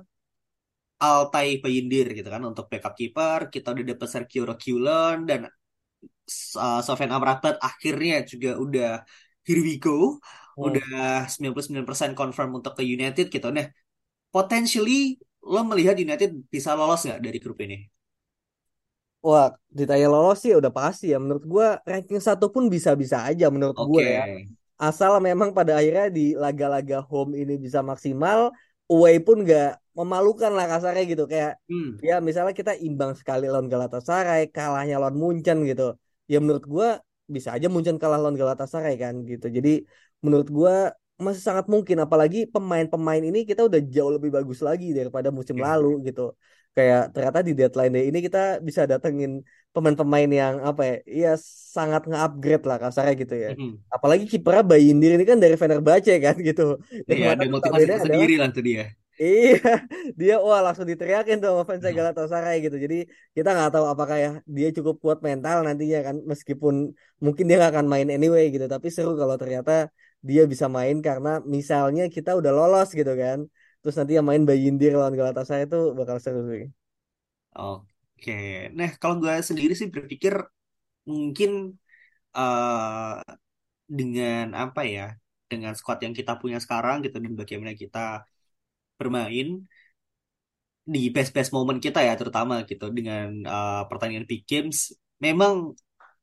Altai 1.08 1.48
Bayindir 1.64 2.06
gitu 2.18 2.30
kan 2.34 2.44
untuk 2.50 2.66
backup 2.72 2.94
keeper, 3.00 3.40
kita 3.54 3.68
udah 3.74 3.86
dapat 3.92 4.08
Sergio 4.14 4.44
Reguilon 4.52 5.18
dan 5.30 5.40
uh, 6.58 6.80
Sofyan 6.86 7.12
Amrabat 7.16 7.56
akhirnya 7.68 8.16
juga 8.32 8.50
udah 8.64 8.88
here 9.48 9.62
we 9.68 9.74
go, 9.82 9.92
Hmm. 10.58 10.64
udah 10.68 11.26
99% 11.34 12.12
confirm 12.20 12.50
untuk 12.60 12.74
ke 12.78 12.84
United 12.96 13.26
gitu. 13.34 13.48
Nah, 13.58 13.66
potentially 14.36 15.18
lo 15.54 15.60
melihat 15.72 15.96
United 16.06 16.32
bisa 16.54 16.72
lolos 16.80 17.02
nggak 17.08 17.22
dari 17.26 17.38
grup 17.44 17.60
ini? 17.66 17.78
Wah, 19.28 19.54
ditanya 19.78 20.08
lolos 20.14 20.38
sih 20.44 20.52
udah 20.60 20.72
pasti 20.80 21.06
ya. 21.14 21.18
Menurut 21.24 21.46
gua 21.54 21.68
ranking 21.86 22.18
satu 22.28 22.46
pun 22.54 22.64
bisa-bisa 22.74 23.18
aja 23.30 23.46
menurut 23.54 23.78
gua 23.88 24.02
Oke. 24.02 24.04
ya. 24.14 24.22
Asal 24.82 25.12
memang 25.22 25.50
pada 25.58 25.78
akhirnya 25.78 26.06
di 26.18 26.22
laga-laga 26.44 26.96
home 27.10 27.32
ini 27.42 27.54
bisa 27.66 27.80
maksimal, 27.86 28.50
away 28.90 29.16
pun 29.26 29.46
nggak 29.46 29.78
memalukan 30.00 30.52
lah 30.58 30.66
kasarnya 30.72 31.04
gitu. 31.12 31.24
Kayak 31.32 31.52
Hmm. 31.72 31.90
ya 32.02 32.16
misalnya 32.28 32.54
kita 32.60 32.74
imbang 32.88 33.12
sekali 33.20 33.46
lawan 33.52 33.68
Galatasaray, 33.74 34.42
kalahnya 34.56 34.96
lawan 35.02 35.16
Munchen 35.22 35.58
gitu. 35.70 35.96
Ya 36.32 36.38
menurut 36.44 36.66
gua 36.74 36.88
bisa 37.36 37.50
aja 37.56 37.68
Munchen 37.74 37.96
kalah 38.02 38.20
lawan 38.22 38.38
Galatasaray 38.42 38.96
kan 39.04 39.14
gitu. 39.28 39.48
Jadi 39.58 39.84
menurut 40.26 40.48
gue 40.54 40.76
masih 41.22 41.44
sangat 41.46 41.66
mungkin 41.70 41.98
apalagi 42.02 42.50
pemain-pemain 42.50 43.22
ini 43.22 43.46
kita 43.46 43.62
udah 43.70 43.78
jauh 43.78 44.10
lebih 44.18 44.34
bagus 44.34 44.60
lagi 44.66 44.90
daripada 44.90 45.30
musim 45.30 45.54
Oke. 45.58 45.66
lalu 45.66 46.10
gitu 46.10 46.34
kayak 46.74 47.12
ternyata 47.14 47.40
di 47.46 47.52
deadline 47.54 47.94
day 47.94 48.04
ini 48.10 48.20
kita 48.26 48.58
bisa 48.64 48.88
datengin 48.90 49.44
pemain-pemain 49.76 50.30
yang 50.32 50.56
apa 50.66 50.82
ya 50.88 50.96
ya 51.06 51.32
sangat 51.76 52.08
nge-upgrade 52.10 52.64
lah 52.66 52.78
kasarnya 52.82 53.14
gitu 53.22 53.36
ya 53.38 53.50
Mhm. 53.54 53.92
apalagi 53.92 54.24
kipernya 54.26 54.64
Bayindir 54.66 55.12
ini 55.20 55.26
kan 55.30 55.38
dari 55.38 55.56
Fenerbahce 55.62 56.16
kan 56.26 56.36
gitu 56.42 56.80
yang 57.06 57.20
Iya, 57.22 57.28
ada 57.38 57.46
motivasi 57.54 57.86
tersendiri 57.86 58.36
lah 58.42 58.50
tuh 58.56 58.64
dia. 58.66 58.84
Iya, 59.20 59.58
dia 60.20 60.34
wah 60.46 60.60
langsung 60.66 60.88
diteriakin 60.92 61.36
tuh 61.42 61.48
sama 61.52 61.64
fans 61.70 61.84
Mhm. 61.84 61.98
Galatasaray 62.00 62.56
gitu. 62.66 62.76
Jadi 62.86 62.96
kita 63.36 63.48
nggak 63.56 63.70
tahu 63.74 63.86
apakah 63.94 64.18
ya 64.24 64.30
dia 64.58 64.68
cukup 64.78 64.96
kuat 65.04 65.20
mental 65.28 65.58
nantinya 65.68 65.98
kan, 66.08 66.16
meskipun 66.32 66.76
mungkin 67.26 67.44
dia 67.48 67.56
nggak 67.60 67.72
akan 67.76 67.88
main 67.94 68.08
anyway 68.16 68.44
gitu. 68.54 68.66
Tapi 68.74 68.88
seru 68.96 69.12
kalau 69.22 69.36
ternyata 69.42 69.72
dia 70.30 70.42
bisa 70.52 70.66
main 70.78 70.96
karena 71.08 71.30
misalnya 71.56 72.02
kita 72.16 72.30
udah 72.40 72.52
lolos 72.58 72.88
gitu 73.00 73.12
kan. 73.22 73.40
Terus 73.82 73.96
nanti 74.00 74.14
yang 74.18 74.26
main 74.30 74.44
Bayindir 74.50 74.92
lawan 74.98 75.14
Galatasaray 75.20 75.64
itu 75.68 75.78
bakal 76.00 76.18
seru 76.24 76.40
sih. 76.52 76.64
Oke. 77.58 78.32
Nah, 78.78 78.90
kalau 79.02 79.16
gue 79.22 79.34
sendiri 79.50 79.74
sih 79.80 79.90
berpikir 79.96 80.34
mungkin 81.12 81.50
eh 82.38 83.14
dengan 84.00 84.46
apa 84.64 84.82
ya, 84.96 85.04
dengan 85.52 85.74
squad 85.80 86.00
yang 86.06 86.16
kita 86.20 86.34
punya 86.42 86.58
sekarang 86.66 86.96
gitu 87.06 87.18
dan 87.26 87.34
bagaimana 87.42 87.74
kita 87.84 88.00
bermain 89.02 89.48
di 90.94 91.00
best-best 91.16 91.50
moment 91.56 91.80
kita 91.86 92.00
ya 92.08 92.14
terutama 92.20 92.54
gitu 92.70 92.86
dengan 92.98 93.26
eh, 93.46 93.82
pertandingan 93.90 94.26
big 94.32 94.42
games 94.50 94.78
memang 95.26 95.54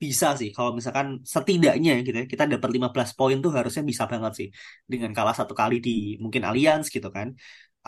bisa 0.03 0.27
sih. 0.41 0.49
Kalau 0.57 0.71
misalkan 0.79 1.07
setidaknya 1.35 1.91
gitu 2.07 2.17
ya 2.23 2.27
kita 2.33 2.45
dapat 2.55 2.71
15 2.77 3.11
poin 3.19 3.37
tuh 3.45 3.51
harusnya 3.59 3.83
bisa 3.91 4.05
banget 4.13 4.33
sih. 4.39 4.49
Dengan 4.93 5.11
kalah 5.17 5.35
satu 5.41 5.55
kali 5.61 5.75
di 5.87 5.91
mungkin 6.23 6.43
Allianz 6.49 6.87
gitu 6.95 7.09
kan 7.17 7.29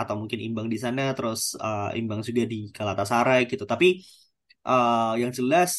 atau 0.01 0.15
mungkin 0.21 0.39
imbang 0.47 0.67
di 0.73 0.79
sana 0.85 1.03
terus 1.17 1.41
eh, 1.65 1.99
imbang 2.01 2.21
juga 2.29 2.43
di 2.53 2.57
Galatasaray 2.77 3.41
gitu. 3.51 3.65
Tapi 3.73 3.87
eh, 4.69 5.13
yang 5.23 5.33
jelas 5.39 5.73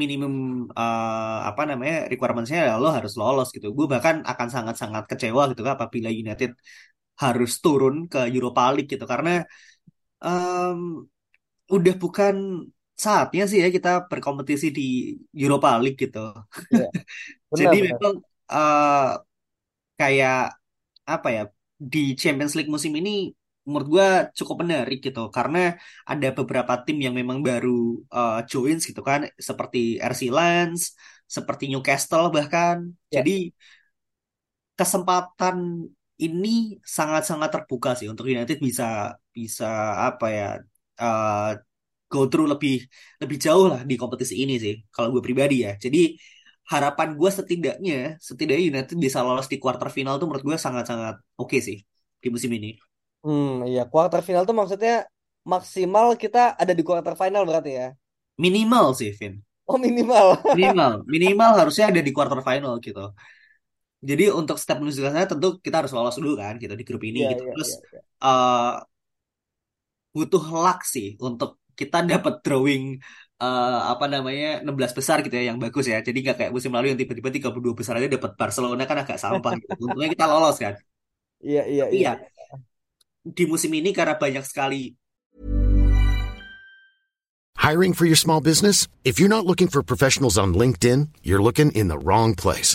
minimum 0.00 0.32
eh, 0.80 1.38
apa 1.50 1.62
namanya 1.70 1.94
requirement-nya 2.12 2.58
ya 2.68 2.74
lo 2.82 2.88
harus 2.96 3.12
lolos 3.20 3.48
gitu. 3.56 3.66
Gue 3.76 3.86
bahkan 3.92 4.16
akan 4.30 4.48
sangat-sangat 4.54 5.02
kecewa 5.10 5.42
gitu 5.52 5.60
kan 5.66 5.74
apabila 5.78 6.08
United 6.22 6.50
harus 7.22 7.50
turun 7.64 7.94
ke 8.12 8.18
Europa 8.34 8.62
League 8.74 8.88
gitu. 8.92 9.04
Karena 9.12 9.30
em, 10.24 10.78
udah 11.76 11.94
bukan 12.02 12.34
saatnya 13.04 13.42
sih 13.50 13.58
ya 13.64 13.68
kita 13.76 13.90
berkompetisi 14.10 14.66
di 14.78 14.82
Europa 15.44 15.68
League 15.82 15.98
gitu. 16.04 16.18
Iya, 16.72 16.84
Jadi 17.58 17.76
memang 17.88 18.14
eh, 18.52 19.10
kayak 20.00 20.36
apa 21.14 21.28
ya 21.36 21.42
di 21.92 21.98
Champions 22.22 22.54
League 22.56 22.72
musim 22.74 22.92
ini 23.00 23.10
menurut 23.68 23.88
gua 23.94 24.08
cukup 24.38 24.56
menarik 24.64 24.98
gitu. 25.06 25.20
Karena 25.36 25.58
ada 26.10 26.28
beberapa 26.38 26.74
tim 26.86 26.98
yang 27.06 27.14
memang 27.20 27.38
baru 27.48 27.70
eh, 28.16 28.34
join 28.50 28.76
gitu 28.88 29.00
kan. 29.10 29.20
Seperti 29.48 29.78
RC 30.12 30.22
Lens, 30.38 30.80
seperti 31.36 31.64
Newcastle 31.72 32.26
bahkan. 32.36 32.78
Ya, 33.10 33.20
Jadi 33.20 33.32
kesempatan 34.78 35.56
ini 36.24 36.78
sangat-sangat 36.96 37.48
terbuka 37.54 37.90
sih 37.98 38.06
untuk 38.12 38.24
United 38.30 38.58
bisa 38.68 38.84
bisa 39.36 39.66
apa 40.08 40.26
ya 40.38 40.44
eh, 41.02 41.50
go 42.12 42.18
through 42.30 42.48
lebih 42.52 42.72
lebih 43.22 43.38
jauh 43.44 43.66
lah 43.72 43.80
di 43.90 43.94
kompetisi 44.02 44.34
ini 44.42 44.54
sih 44.64 44.74
kalau 44.94 45.08
gue 45.14 45.22
pribadi 45.26 45.54
ya. 45.66 45.70
Jadi 45.84 45.98
harapan 46.72 47.08
gue 47.18 47.30
setidaknya 47.38 47.94
setidaknya 48.28 48.64
United 48.72 48.96
bisa 49.04 49.18
lolos 49.26 49.46
di 49.52 49.56
quarter 49.62 49.88
final 49.96 50.14
tuh 50.20 50.26
menurut 50.28 50.44
gue 50.48 50.56
sangat-sangat 50.66 51.14
oke 51.40 51.56
sih 51.68 51.78
di 52.22 52.28
musim 52.34 52.50
ini. 52.58 52.68
hmm, 53.24 53.46
iya. 53.70 53.80
Quarter 53.92 54.20
final 54.26 54.42
tuh 54.48 54.56
maksudnya 54.60 54.92
maksimal 55.52 56.06
kita 56.22 56.38
ada 56.62 56.72
di 56.78 56.82
quarter 56.88 57.14
final 57.20 57.42
berarti 57.48 57.70
ya. 57.80 57.86
Minimal 58.44 58.86
sih, 58.98 59.10
Vin. 59.18 59.34
Oh 59.66 59.78
minimal. 59.78 60.36
Minimal, 60.56 60.92
minimal 61.08 61.50
harusnya 61.60 61.84
ada 61.90 62.00
di 62.06 62.12
quarter 62.16 62.40
final 62.48 62.72
gitu. 62.84 63.00
Jadi 64.02 64.24
untuk 64.34 64.58
step 64.58 64.82
menuju 64.82 64.98
ke 64.98 65.08
sana 65.14 65.30
tentu 65.30 65.62
kita 65.62 65.86
harus 65.86 65.94
lolos 65.94 66.18
dulu 66.18 66.34
kan 66.34 66.58
gitu 66.58 66.74
di 66.74 66.82
grup 66.82 67.02
ini 67.06 67.22
Iya, 67.22 67.30
gitu. 67.32 67.42
iya, 67.46 67.52
Terus 67.54 67.70
iya. 67.70 67.86
iya. 67.94 68.00
eh, 68.26 68.74
butuh 70.12 70.44
luck 70.52 70.80
sih 70.84 71.14
untuk 71.22 71.62
kita 71.78 72.02
dapat 72.02 72.34
drawing 72.42 72.98
eh, 73.38 73.80
apa 73.92 74.04
namanya 74.10 74.66
16 74.66 74.98
besar 74.98 75.22
gitu 75.22 75.34
ya 75.38 75.54
yang 75.54 75.58
bagus 75.62 75.86
ya. 75.86 76.02
Jadi 76.02 76.18
nggak 76.18 76.36
kayak 76.38 76.52
musim 76.52 76.74
lalu 76.74 76.90
yang 76.92 76.98
tiba-tiba 76.98 77.30
32 77.30 77.78
besar 77.78 77.94
aja 78.02 78.10
dapat 78.10 78.34
Barcelona 78.34 78.82
kan 78.90 78.98
agak 79.06 79.18
sampah 79.22 79.54
gitu. 79.56 79.86
Untungnya 79.86 80.10
kita 80.10 80.26
lolos 80.26 80.58
kan. 80.58 80.74
Iya, 81.42 81.62
iya, 81.70 81.84
iya. 81.90 82.12
ya 82.18 82.32
di 83.22 83.46
musim 83.46 83.70
ini 83.70 83.94
karena 83.94 84.18
banyak 84.18 84.42
sekali 84.42 84.98
Hiring 87.62 87.94
for 87.94 88.10
your 88.10 88.18
small 88.18 88.42
business? 88.42 88.90
If 89.06 89.22
you're 89.22 89.30
not 89.30 89.46
looking 89.46 89.70
for 89.70 89.86
professionals 89.86 90.34
on 90.34 90.50
LinkedIn, 90.50 91.14
you're 91.22 91.38
looking 91.38 91.70
in 91.70 91.86
the 91.86 91.94
wrong 91.94 92.34
place. 92.34 92.74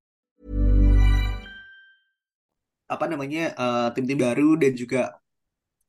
apa 2.93 3.05
namanya 3.11 3.39
eh, 3.61 3.87
tim-tim 3.95 4.19
baru 4.25 4.43
dan 4.61 4.71
juga 4.81 4.99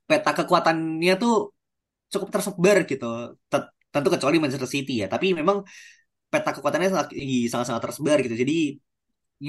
peta 0.08 0.30
kekuatannya 0.38 1.12
tuh 1.22 1.32
cukup 2.12 2.28
tersebar 2.34 2.76
gitu. 2.90 3.06
Tet- 3.52 3.72
Tentu 3.94 4.08
kecuali 4.14 4.36
Manchester 4.42 4.70
City 4.76 4.92
ya, 5.02 5.06
tapi 5.14 5.26
memang 5.40 5.58
peta 6.32 6.50
kekuatannya 6.56 6.88
sangat 6.92 7.08
sangat-sangat 7.52 7.82
tersebar 7.86 8.16
gitu. 8.26 8.36
Jadi 8.42 8.54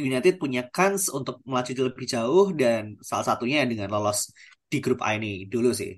United 0.08 0.34
punya 0.44 0.62
kans 0.76 1.04
untuk 1.18 1.36
melaju 1.50 1.72
lebih 1.90 2.06
jauh 2.14 2.48
dan 2.62 2.84
salah 3.10 3.26
satunya 3.30 3.60
dengan 3.72 3.88
lolos 3.94 4.20
di 4.72 4.78
grup 4.84 5.00
A 5.08 5.10
ini 5.18 5.46
dulu 5.54 5.70
sih. 5.82 5.92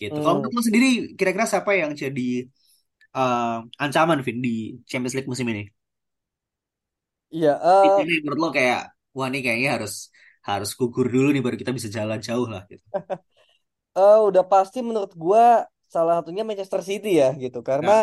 Gitu. 0.00 0.18
Kalau 0.24 0.36
Hmm, 0.36 0.44
untuk 0.44 0.52
lo 0.56 0.62
sendiri 0.68 0.86
kira-kira 1.18 1.46
siapa 1.52 1.72
yang 1.80 1.92
jadi 2.02 2.22
eh, 3.18 3.56
ancaman 3.84 4.18
Vin 4.26 4.38
di 4.46 4.50
Champions 4.90 5.14
League 5.16 5.30
musim 5.32 5.48
ini? 5.52 5.62
iya. 7.34 7.52
Tim 7.80 7.92
eh, 7.98 8.02
ini 8.02 8.14
menurut 8.22 8.40
lo 8.42 8.48
kayak 8.56 8.80
wah 9.16 9.26
ini 9.30 9.38
kayaknya 9.44 9.68
harus 9.76 9.92
harus 10.48 10.70
gugur 10.78 11.06
dulu 11.14 11.28
nih 11.34 11.42
baru 11.44 11.56
kita 11.62 11.72
bisa 11.78 11.88
jalan 11.96 12.18
jauh 12.28 12.46
lah 12.52 12.62
gitu. 12.72 12.84
eh, 13.98 14.16
udah 14.28 14.44
pasti 14.52 14.78
menurut 14.88 15.12
gua 15.22 15.42
salah 15.94 16.12
satunya 16.20 16.42
Manchester 16.48 16.80
City 16.88 17.08
ya 17.20 17.26
gitu 17.42 17.58
karena 17.70 17.92
Ya. 17.92 18.02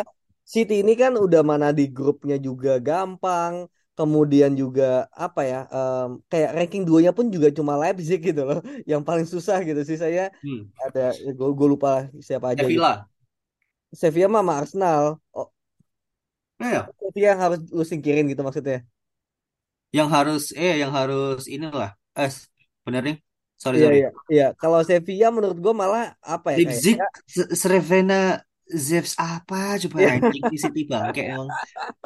City 0.54 0.74
ini 0.82 0.92
kan 1.02 1.12
udah 1.24 1.40
mana 1.50 1.66
di 1.78 1.82
grupnya 1.96 2.36
juga 2.46 2.70
gampang 2.86 3.54
kemudian 3.98 4.52
juga 4.62 4.84
apa 5.24 5.40
ya 5.50 5.56
em, 5.74 6.08
kayak 6.30 6.50
ranking 6.56 6.82
duanya 6.88 7.10
pun 7.18 7.26
juga 7.34 7.48
cuma 7.58 7.72
Leipzig 7.80 8.18
gitu 8.28 8.40
loh 8.48 8.58
yang 8.90 9.02
paling 9.08 9.26
susah 9.34 9.56
gitu 9.68 9.80
sih 9.88 9.98
saya 10.04 10.20
Hmm. 10.42 10.70
ada 10.84 11.00
gue 11.58 11.68
lupa 11.74 11.88
siapa 12.28 12.46
aja 12.54 12.66
gitu 12.76 12.88
Sevilla. 12.88 13.08
Sevilla 14.00 14.28
mah 14.32 14.40
sama 14.42 14.52
Arsenal 14.60 15.04
oh 15.38 15.48
Nah, 16.58 16.70
ya. 16.72 16.92
Sevilla 17.00 17.26
yang 17.32 17.40
harus 17.44 17.58
lu 17.76 17.84
singkirin 17.90 18.24
gitu 18.30 18.42
maksudnya 18.46 18.76
Yang 19.96 20.08
harus 20.16 20.42
eh 20.66 20.74
yang 20.82 20.92
harus 20.98 21.42
inilah. 21.54 21.90
Eh 22.24 22.32
bener 22.84 23.02
nih. 23.08 23.16
Sorry 23.62 23.76
iya 23.76 23.84
sorry. 23.84 23.96
iya 23.98 24.08
iya. 24.34 24.44
Kalau 24.60 24.78
Sevilla 24.88 25.28
menurut 25.36 25.58
gue 25.64 25.74
malah 25.82 26.02
apa 26.34 26.48
ya 26.54 26.58
Leipzig, 26.58 26.96
kayak 26.96 27.10
Srevena, 27.60 28.40
Zevs 28.70 29.14
apa? 29.18 29.76
Coba 29.82 29.96
Iya. 30.00 30.10
anjing 30.16 30.44
di 30.52 30.58
City 30.58 30.82
bangke 30.90 31.22
emang. 31.26 31.48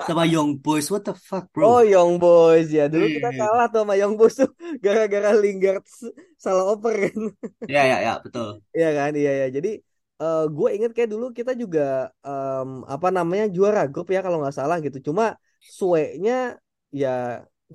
Sama 0.06 0.22
Young 0.26 0.50
Boys 0.64 0.86
what 0.92 1.02
the 1.06 1.14
fuck 1.14 1.46
bro? 1.54 1.64
Oh 1.68 1.80
Young 1.84 2.12
Boys. 2.22 2.66
Ya 2.72 2.84
dulu 2.92 3.06
kita 3.16 3.28
Eh, 3.30 3.38
kalah 3.38 3.66
tuh 3.72 3.80
sama 3.84 3.94
Young 4.00 4.14
Boys 4.18 4.34
tuh 4.40 4.50
gara-gara 4.84 5.30
Lingard 5.42 5.84
salah 6.44 6.64
oper 6.72 6.94
kan. 7.08 7.20
Ya 7.68 7.82
ya 7.90 7.96
ya 8.04 8.12
betul. 8.24 8.60
Iya 8.76 8.88
kan? 8.98 9.10
Iya 9.20 9.30
ya 9.40 9.46
jadi 9.56 9.70
gue 10.56 10.68
inget 10.76 10.90
kayak 10.96 11.10
dulu 11.12 11.26
kita 11.38 11.52
juga 11.62 12.08
em, 12.24 12.68
apa 12.88 13.08
namanya 13.12 13.44
juara 13.52 13.80
grup 13.92 14.08
ya 14.14 14.20
kalau 14.24 14.38
nggak 14.40 14.56
salah 14.56 14.76
gitu. 14.84 14.98
Cuma 15.12 15.36
suenya 15.60 16.56
ya 16.92 17.08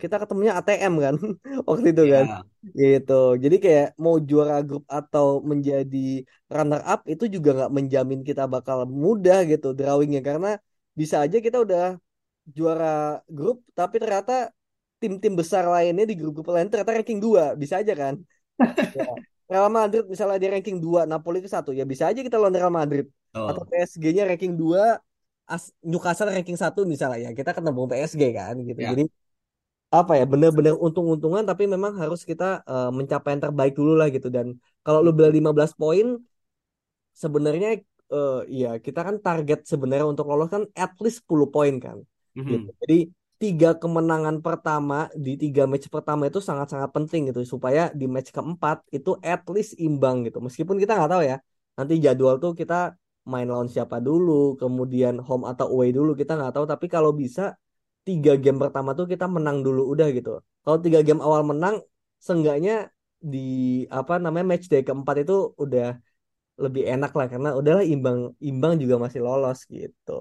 kita 0.03 0.15
ketemunya 0.21 0.53
ATM 0.59 0.93
kan 1.03 1.15
waktu 1.69 1.87
itu 1.93 2.03
kan. 2.13 2.25
Ya 2.79 2.85
gitu. 2.95 3.13
Jadi 3.43 3.55
kayak 3.63 3.87
mau 4.03 4.15
juara 4.29 4.55
grup 4.67 4.83
atau 4.87 5.43
menjadi 5.43 6.23
runner 6.47 6.81
up 6.87 6.99
itu 7.13 7.23
juga 7.35 7.49
nggak 7.57 7.71
menjamin 7.77 8.21
kita 8.29 8.43
bakal 8.47 8.77
mudah 8.87 9.37
gitu 9.51 9.67
drawingnya. 9.77 10.21
Karena 10.23 10.49
bisa 10.99 11.15
aja 11.23 11.37
kita 11.45 11.57
udah 11.65 11.83
juara 12.55 13.21
grup 13.29 13.61
tapi 13.77 13.95
ternyata 14.01 14.49
tim-tim 14.99 15.33
besar 15.39 15.63
lainnya 15.63 16.03
di 16.03 16.15
grup-grup 16.19 16.51
lain 16.51 16.67
ternyata 16.67 16.91
ranking 16.97 17.19
2 17.23 17.55
bisa 17.61 17.79
aja 17.81 17.93
kan? 17.95 18.15
Ya. 18.99 19.07
Real 19.49 19.71
Madrid 19.73 20.05
misalnya 20.05 20.37
dia 20.37 20.49
ranking 20.53 20.77
2 20.77 21.09
Napoli 21.09 21.41
ke 21.41 21.49
satu. 21.49 21.73
Ya 21.73 21.81
bisa 21.81 22.05
aja 22.05 22.21
kita 22.21 22.37
lawan 22.37 22.53
Real 22.53 22.69
Madrid. 22.69 23.09
Atau 23.33 23.65
PSG-nya 23.65 24.29
ranking 24.29 24.53
2 24.53 25.01
As 25.49 25.73
Newcastle 25.81 26.29
ranking 26.29 26.53
satu 26.53 26.85
misalnya. 26.85 27.17
Ya 27.25 27.31
kita 27.33 27.57
ketemu 27.57 27.89
PSG 27.89 28.21
kan 28.29 28.53
gitu. 28.61 28.77
Ya 28.77 28.93
jadi 28.93 29.03
apa 29.89 30.13
ya 30.19 30.25
bener-bener 30.29 30.73
untung-untungan 30.77 31.43
tapi 31.49 31.63
memang 31.65 31.97
harus 31.97 32.21
kita 32.21 32.61
eh, 32.61 32.89
mencapai 32.93 33.29
yang 33.33 33.43
terbaik 33.49 33.73
dulu 33.73 33.97
lah 33.99 34.07
gitu 34.13 34.29
dan 34.29 34.47
kalau 34.85 34.99
lu 35.05 35.09
bilang 35.17 35.33
15 35.33 35.71
poin 35.73 36.05
sebenarnya 37.21 37.67
eh 38.09 38.39
ya 38.49 38.69
kita 38.85 38.99
kan 39.07 39.15
target 39.25 39.59
sebenarnya 39.71 40.05
untuk 40.09 40.25
lolos 40.29 40.49
kan 40.49 40.63
at 40.73 40.93
least 41.03 41.25
10 41.25 41.47
poin 41.53 41.73
kan 41.85 41.97
gitu. 42.49 42.65
Mhm. 42.65 42.73
Jadi 42.81 42.97
tiga 43.39 43.69
kemenangan 43.81 44.35
pertama 44.45 45.07
di 45.15 45.39
tiga 45.39 45.63
match 45.69 45.87
pertama 45.87 46.27
itu 46.27 46.39
sangat-sangat 46.43 46.89
penting 46.91 47.21
gitu 47.29 47.41
supaya 47.53 47.81
di 47.99 48.05
match 48.09 48.29
keempat 48.35 48.77
itu 48.91 49.15
at 49.21 49.41
least 49.53 49.77
imbang 49.77 50.25
gitu. 50.27 50.37
Meskipun 50.41 50.75
kita 50.81 50.91
nggak 50.97 51.11
tahu 51.13 51.23
ya 51.23 51.37
nanti 51.77 51.93
jadwal 52.03 52.35
tuh 52.43 52.51
kita 52.57 52.97
main 53.29 53.45
lawan 53.45 53.69
siapa 53.69 54.01
dulu, 54.01 54.57
kemudian 54.57 55.21
home 55.21 55.45
atau 55.45 55.69
away 55.73 55.89
dulu 55.93 56.17
kita 56.17 56.33
nggak 56.33 56.51
tahu. 56.55 56.65
Tapi 56.65 56.85
kalau 56.89 57.11
bisa 57.13 57.53
tiga 58.07 58.31
game 58.43 58.57
pertama 58.63 58.89
tuh 58.97 59.05
kita 59.11 59.25
menang 59.35 59.57
dulu 59.65 59.81
udah 59.93 60.07
gitu. 60.17 60.29
Kalau 60.63 60.77
tiga 60.85 60.99
game 61.07 61.21
awal 61.27 61.41
menang, 61.51 61.75
seenggaknya 62.25 62.71
di 63.31 63.37
apa 63.97 64.13
namanya 64.23 64.45
match 64.51 64.65
day 64.71 64.81
keempat 64.87 65.15
itu 65.23 65.33
udah 65.63 65.83
lebih 66.63 66.83
enak 66.93 67.11
lah 67.17 67.27
karena 67.33 67.49
udahlah 67.59 67.83
imbang 67.93 68.19
imbang 68.49 68.73
juga 68.81 68.95
masih 69.05 69.21
lolos 69.27 69.59
gitu. 69.75 70.11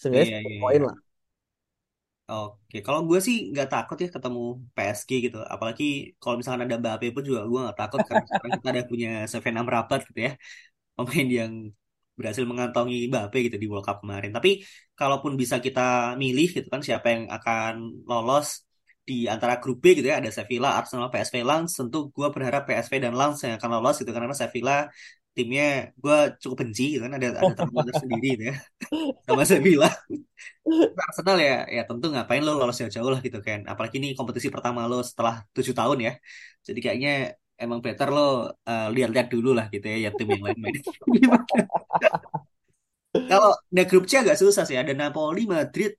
Seenggaknya 0.00 0.26
iya 0.26 0.34
10 0.34 0.52
iya 0.52 0.58
poin 0.62 0.80
iya 0.80 0.88
lah. 0.88 0.96
Oke, 2.30 2.76
kalau 2.86 3.00
gue 3.08 3.18
sih 3.26 3.36
nggak 3.52 3.66
takut 3.72 3.96
ya 4.02 4.08
ketemu 4.16 4.40
PSG 4.74 5.10
gitu. 5.24 5.38
Apalagi 5.54 5.84
kalau 6.20 6.34
misalkan 6.38 6.62
ada 6.66 6.76
Mbappe 6.82 7.06
pun 7.14 7.22
juga 7.28 7.40
gue 7.50 7.58
nggak 7.64 7.78
takut 7.80 8.00
karena 8.08 8.24
sekarang 8.30 8.52
kita 8.56 8.68
ada 8.72 8.82
punya 8.90 9.08
Sven 9.30 9.56
Amrabat 9.60 10.00
gitu 10.08 10.20
ya, 10.26 10.30
pemain 10.96 11.28
yang 11.40 11.52
berhasil 12.18 12.44
mengantongi 12.50 13.06
Mbappe 13.10 13.38
gitu 13.46 13.56
di 13.62 13.66
World 13.70 13.86
Cup 13.88 13.98
kemarin. 14.02 14.30
Tapi 14.36 14.50
kalaupun 14.98 15.32
bisa 15.40 15.56
kita 15.66 15.80
milih 16.22 16.48
gitu 16.56 16.68
kan 16.74 16.82
siapa 16.82 17.06
yang 17.14 17.22
akan 17.36 17.72
lolos 18.10 18.66
di 19.08 19.24
antara 19.24 19.56
grup 19.62 19.78
B 19.80 19.96
gitu 19.96 20.06
ya, 20.12 20.20
ada 20.20 20.28
Sevilla, 20.28 20.68
Arsenal, 20.76 21.08
PSV, 21.12 21.36
Lens. 21.40 21.70
Tentu 21.78 22.12
gue 22.16 22.28
berharap 22.34 22.62
PSV 22.68 22.92
dan 23.04 23.14
Lens 23.16 23.38
yang 23.46 23.54
akan 23.56 23.70
lolos 23.80 23.94
gitu 24.02 24.10
karena 24.12 24.34
Sevilla 24.36 24.90
timnya 25.38 25.94
gue 26.02 26.16
cukup 26.42 26.66
benci 26.66 26.98
gitu 26.98 27.02
kan 27.06 27.14
ada 27.14 27.26
ada 27.38 27.54
trauma 27.54 27.86
tersendiri 27.86 28.26
gitu 28.34 28.44
ya 28.50 28.54
sama 29.26 29.42
Sevilla. 29.46 29.86
Arsenal 31.08 31.38
ya 31.40 31.54
ya 31.76 31.82
tentu 31.88 32.06
ngapain 32.12 32.42
lo 32.46 32.52
lolos 32.60 32.76
jauh-jauh 32.80 33.10
lah 33.14 33.20
gitu 33.26 33.38
kan 33.46 33.60
apalagi 33.70 33.96
ini 34.00 34.08
kompetisi 34.18 34.48
pertama 34.54 34.80
lo 34.90 35.00
setelah 35.00 35.34
tujuh 35.54 35.74
tahun 35.78 35.98
ya 36.06 36.12
jadi 36.66 36.78
kayaknya 36.84 37.12
emang 37.58 37.78
better 37.84 38.08
lo 38.08 38.48
eh, 38.70 38.88
lihat-lihat 38.94 39.28
dulu 39.34 39.50
lah 39.58 39.66
gitu 39.74 39.86
ya 39.92 40.08
ya 40.08 40.10
tim 40.14 40.28
yang 40.32 40.42
lain 40.46 40.58
kalau 43.30 43.50
ada 43.52 43.82
grup 43.90 44.04
C 44.06 44.12
agak 44.22 44.38
susah 44.38 44.64
sih 44.68 44.78
ada 44.78 44.94
Napoli 44.94 45.44
Madrid 45.44 45.92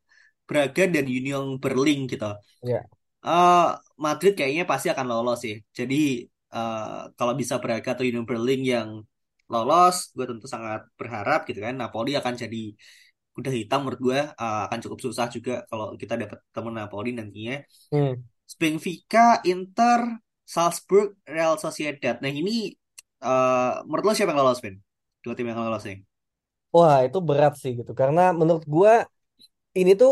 Braga 0.48 0.84
dan 0.88 1.06
Union 1.06 1.60
Berlin 1.62 2.08
gitu 2.08 2.32
Ya. 2.60 2.84
Eh 3.20 3.70
Madrid 4.00 4.36
kayaknya 4.36 4.64
pasti 4.64 4.88
akan 4.92 5.06
lolos 5.12 5.40
sih 5.44 5.56
jadi 5.76 6.28
eh, 6.28 7.02
kalau 7.18 7.34
bisa 7.36 7.56
Braga 7.64 7.90
atau 7.96 8.08
Union 8.08 8.28
Berlin 8.28 8.62
yang 8.64 8.90
lolos 9.50 10.14
gue 10.16 10.26
tentu 10.30 10.46
sangat 10.46 10.86
berharap 11.00 11.44
gitu 11.50 11.60
kan 11.66 11.76
Napoli 11.76 12.14
akan 12.16 12.34
jadi 12.38 12.74
kuda 13.40 13.52
hitam 13.56 13.88
menurut 13.88 14.02
gue 14.04 14.20
uh, 14.20 14.62
akan 14.68 14.80
cukup 14.84 15.00
susah 15.00 15.32
juga 15.32 15.64
kalau 15.72 15.96
kita 15.96 16.20
dapat 16.20 16.44
temen 16.52 16.76
Napoli 16.76 17.16
nantinya. 17.16 17.56
Hmm. 17.88 18.20
Benfica, 18.60 19.40
Inter, 19.48 20.20
Salzburg, 20.54 21.08
Real 21.36 21.56
Sociedad. 21.66 22.16
Nah 22.24 22.32
ini 22.40 22.54
uh, 23.28 23.84
menurut 23.88 24.04
lo 24.08 24.14
siapa 24.18 24.32
yang 24.34 24.42
lolos, 24.44 24.60
Ben? 24.66 24.76
Dua 25.24 25.34
tim 25.38 25.48
yang 25.50 25.60
lolos 25.62 25.84
nih. 25.90 26.00
Wah, 26.76 26.98
itu 27.08 27.18
berat 27.28 27.54
sih 27.62 27.72
gitu. 27.80 27.92
Karena 28.02 28.22
menurut 28.40 28.64
gua 28.74 28.94
ini 29.80 29.92
tuh 30.02 30.12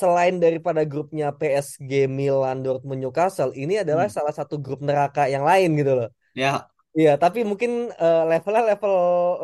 selain 0.00 0.34
daripada 0.44 0.82
grupnya 0.92 1.26
PSG, 1.38 1.90
Milan, 2.18 2.56
Dortmund, 2.64 2.98
Newcastle, 3.02 3.52
ini 3.54 3.74
adalah 3.82 4.06
Hmm. 4.06 4.16
salah 4.16 4.34
satu 4.38 4.54
grup 4.64 4.80
neraka 4.88 5.22
yang 5.34 5.44
lain 5.50 5.68
gitu 5.78 5.92
loh. 5.98 6.08
Ya, 6.34 6.70
Iya, 6.98 7.10
tapi 7.22 7.38
mungkin 7.50 7.70
eh, 8.02 8.18
levelnya 8.30 8.62
level 8.70 8.94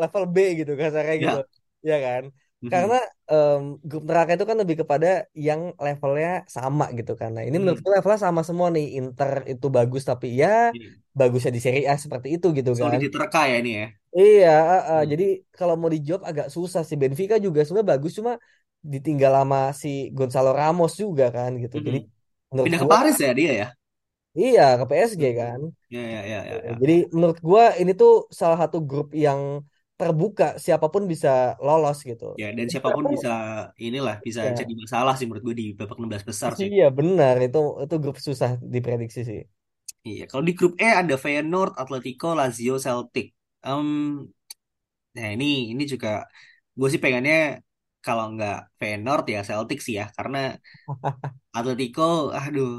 level 0.02 0.24
B 0.34 0.38
gitu 0.60 0.72
kasarnya 0.82 1.14
gitu. 1.24 1.36
ya. 1.36 1.44
Iya 1.86 1.96
kan? 2.06 2.24
Mhm. 2.62 2.72
Karena 2.72 2.96
em, 3.32 3.62
grup 3.88 4.02
neraka 4.08 4.30
itu 4.36 4.44
kan 4.50 4.56
lebih 4.62 4.76
kepada 4.82 5.06
yang 5.46 5.60
levelnya 5.84 6.28
sama 6.56 6.84
gitu 6.98 7.12
kan. 7.20 7.28
Nah, 7.36 7.42
ini 7.48 7.56
Hmm. 7.56 7.62
menurutku 7.62 7.88
levelnya 7.94 8.20
sama 8.26 8.40
semua 8.48 8.68
nih. 8.76 8.84
Inter 8.98 9.30
itu 9.52 9.66
bagus 9.76 10.02
tapi 10.10 10.26
ya 10.42 10.48
Ini 10.72 11.02
bagusnya 11.18 11.50
di 11.56 11.60
Serie 11.64 11.84
A 11.92 11.94
seperti 12.04 12.28
itu 12.36 12.46
gitu 12.58 12.72
kan. 12.82 12.98
Solid 12.98 13.00
diterka 13.04 13.40
ya 13.50 13.56
ini 13.62 13.72
ya. 13.80 13.86
Iya, 14.18 14.46
uh, 14.72 14.80
uh, 14.90 15.00
Hmm. 15.00 15.10
jadi 15.10 15.24
kalau 15.56 15.74
mau 15.80 15.90
dijawab 15.94 16.22
agak 16.30 16.46
susah 16.56 16.82
sih. 16.88 16.96
Benfica 17.02 17.34
juga 17.46 17.58
sebenarnya 17.64 17.90
bagus 17.94 18.12
cuma 18.18 18.32
ditinggal 18.92 19.32
sama 19.38 19.56
si 19.82 19.88
Gonzalo 20.16 20.50
Ramos 20.58 20.92
juga 21.02 21.24
kan 21.36 21.50
gitu. 21.62 21.76
Jadi 21.86 21.98
Mhm. 21.98 22.08
menurut 22.52 22.72
Pindah 22.72 22.80
ke 22.82 22.86
Paris 22.92 23.16
ya 23.24 23.32
dia 23.38 23.52
ya. 23.60 23.66
iya 24.40 24.62
ke 24.78 24.84
PSG 24.90 25.22
kan. 25.40 25.60
Ya, 25.90 26.00
ya, 26.00 26.20
ya, 26.26 26.38
ya, 26.44 26.58
ya. 26.64 26.74
Jadi 26.80 26.92
menurut 27.14 27.38
gua 27.48 27.64
ini 27.80 27.90
tuh 28.00 28.10
salah 28.40 28.58
satu 28.62 28.76
grup 28.88 29.06
yang 29.24 29.40
terbuka 30.02 30.44
siapa 30.64 30.86
pun 30.94 31.02
bisa 31.12 31.28
lolos 31.66 31.98
gitu. 32.10 32.26
Ya, 32.40 32.46
dan 32.56 32.66
siapa 32.72 32.88
pun 32.96 32.96
pun 32.96 33.04
bisa 33.12 33.28
inilah 33.86 34.16
bisa 34.26 34.42
ya 34.42 34.50
jadi 34.58 34.72
masalah 34.82 35.12
sih 35.16 35.26
menurut 35.28 35.44
gue 35.48 35.56
di 35.60 35.66
babak 35.78 35.96
16 36.00 36.24
besar 36.30 36.52
sih. 36.60 36.70
iya 36.74 36.84
benar 36.98 37.34
itu 37.44 37.58
itu 37.82 37.94
grup 38.02 38.16
susah 38.26 38.50
diprediksi 38.74 39.20
sih. 39.28 39.40
Iya, 40.08 40.22
kalau 40.30 40.44
di 40.48 40.52
grup 40.58 40.72
E 40.84 40.88
ada 41.00 41.14
Feyenoord, 41.24 41.72
Atletico, 41.82 42.26
Lazio, 42.38 42.74
Celtic. 42.84 43.26
Em, 43.66 43.88
nah 45.16 45.26
ini 45.34 45.44
ini 45.72 45.82
juga 45.92 46.08
gue 46.78 46.88
sih 46.92 47.00
pengennya 47.04 47.34
kalau 48.04 48.24
nggak 48.34 48.54
Feyenoord 48.78 49.24
ya 49.34 49.38
Celtic 49.48 49.78
sih 49.86 49.94
ya 50.00 50.04
karena 50.16 50.38
Atletico, 51.58 52.02
aduh 52.40 52.70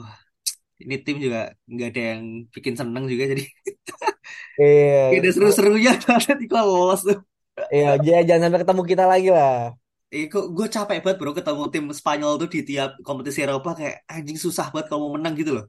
ini 0.83 0.95
tim 1.05 1.17
juga 1.25 1.39
nggak 1.73 1.87
ada 1.91 2.01
yang 2.11 2.23
bikin 2.55 2.75
seneng 2.81 3.03
juga 3.11 3.23
jadi 3.31 3.43
Iya, 4.59 5.03
gak 5.09 5.17
ada 5.23 5.29
seru-serunya 5.35 5.91
Atletico 6.17 6.57
lolos 6.59 7.01
tuh. 7.07 7.17
iya 7.75 8.17
jangan 8.27 8.41
sampai 8.43 8.61
ketemu 8.63 8.81
kita 8.91 9.03
lagi 9.11 9.27
lah. 9.37 9.53
Eh, 10.15 10.23
kok 10.31 10.43
gue 10.57 10.65
capek 10.75 10.97
banget 11.03 11.17
bro 11.19 11.31
ketemu 11.39 11.63
tim 11.73 11.85
Spanyol 11.99 12.31
tuh 12.41 12.47
di 12.53 12.59
tiap 12.69 12.89
kompetisi 13.07 13.39
Eropa 13.45 13.69
kayak 13.79 13.95
anjing 14.13 14.37
susah 14.45 14.65
banget 14.71 14.85
kalau 14.89 15.01
mau 15.09 15.13
menang 15.17 15.33
gitu 15.39 15.51
loh. 15.57 15.65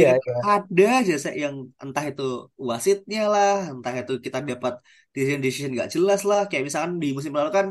Iya, 0.00 0.08
kan 0.08 0.16
iya. 0.26 0.34
ada 0.50 0.82
aja 0.98 1.12
Sa, 1.24 1.28
yang 1.42 1.56
entah 1.82 2.04
itu 2.10 2.22
wasitnya 2.70 3.18
lah, 3.32 3.52
entah 3.72 3.92
itu 4.00 4.12
kita 4.26 4.38
dapat 4.50 4.72
decision 5.14 5.40
decision 5.44 5.70
nggak 5.76 5.90
jelas 5.94 6.20
lah. 6.30 6.40
Kayak 6.48 6.62
misalkan 6.68 6.92
di 7.02 7.06
musim 7.16 7.32
lalu 7.38 7.50
kan 7.58 7.66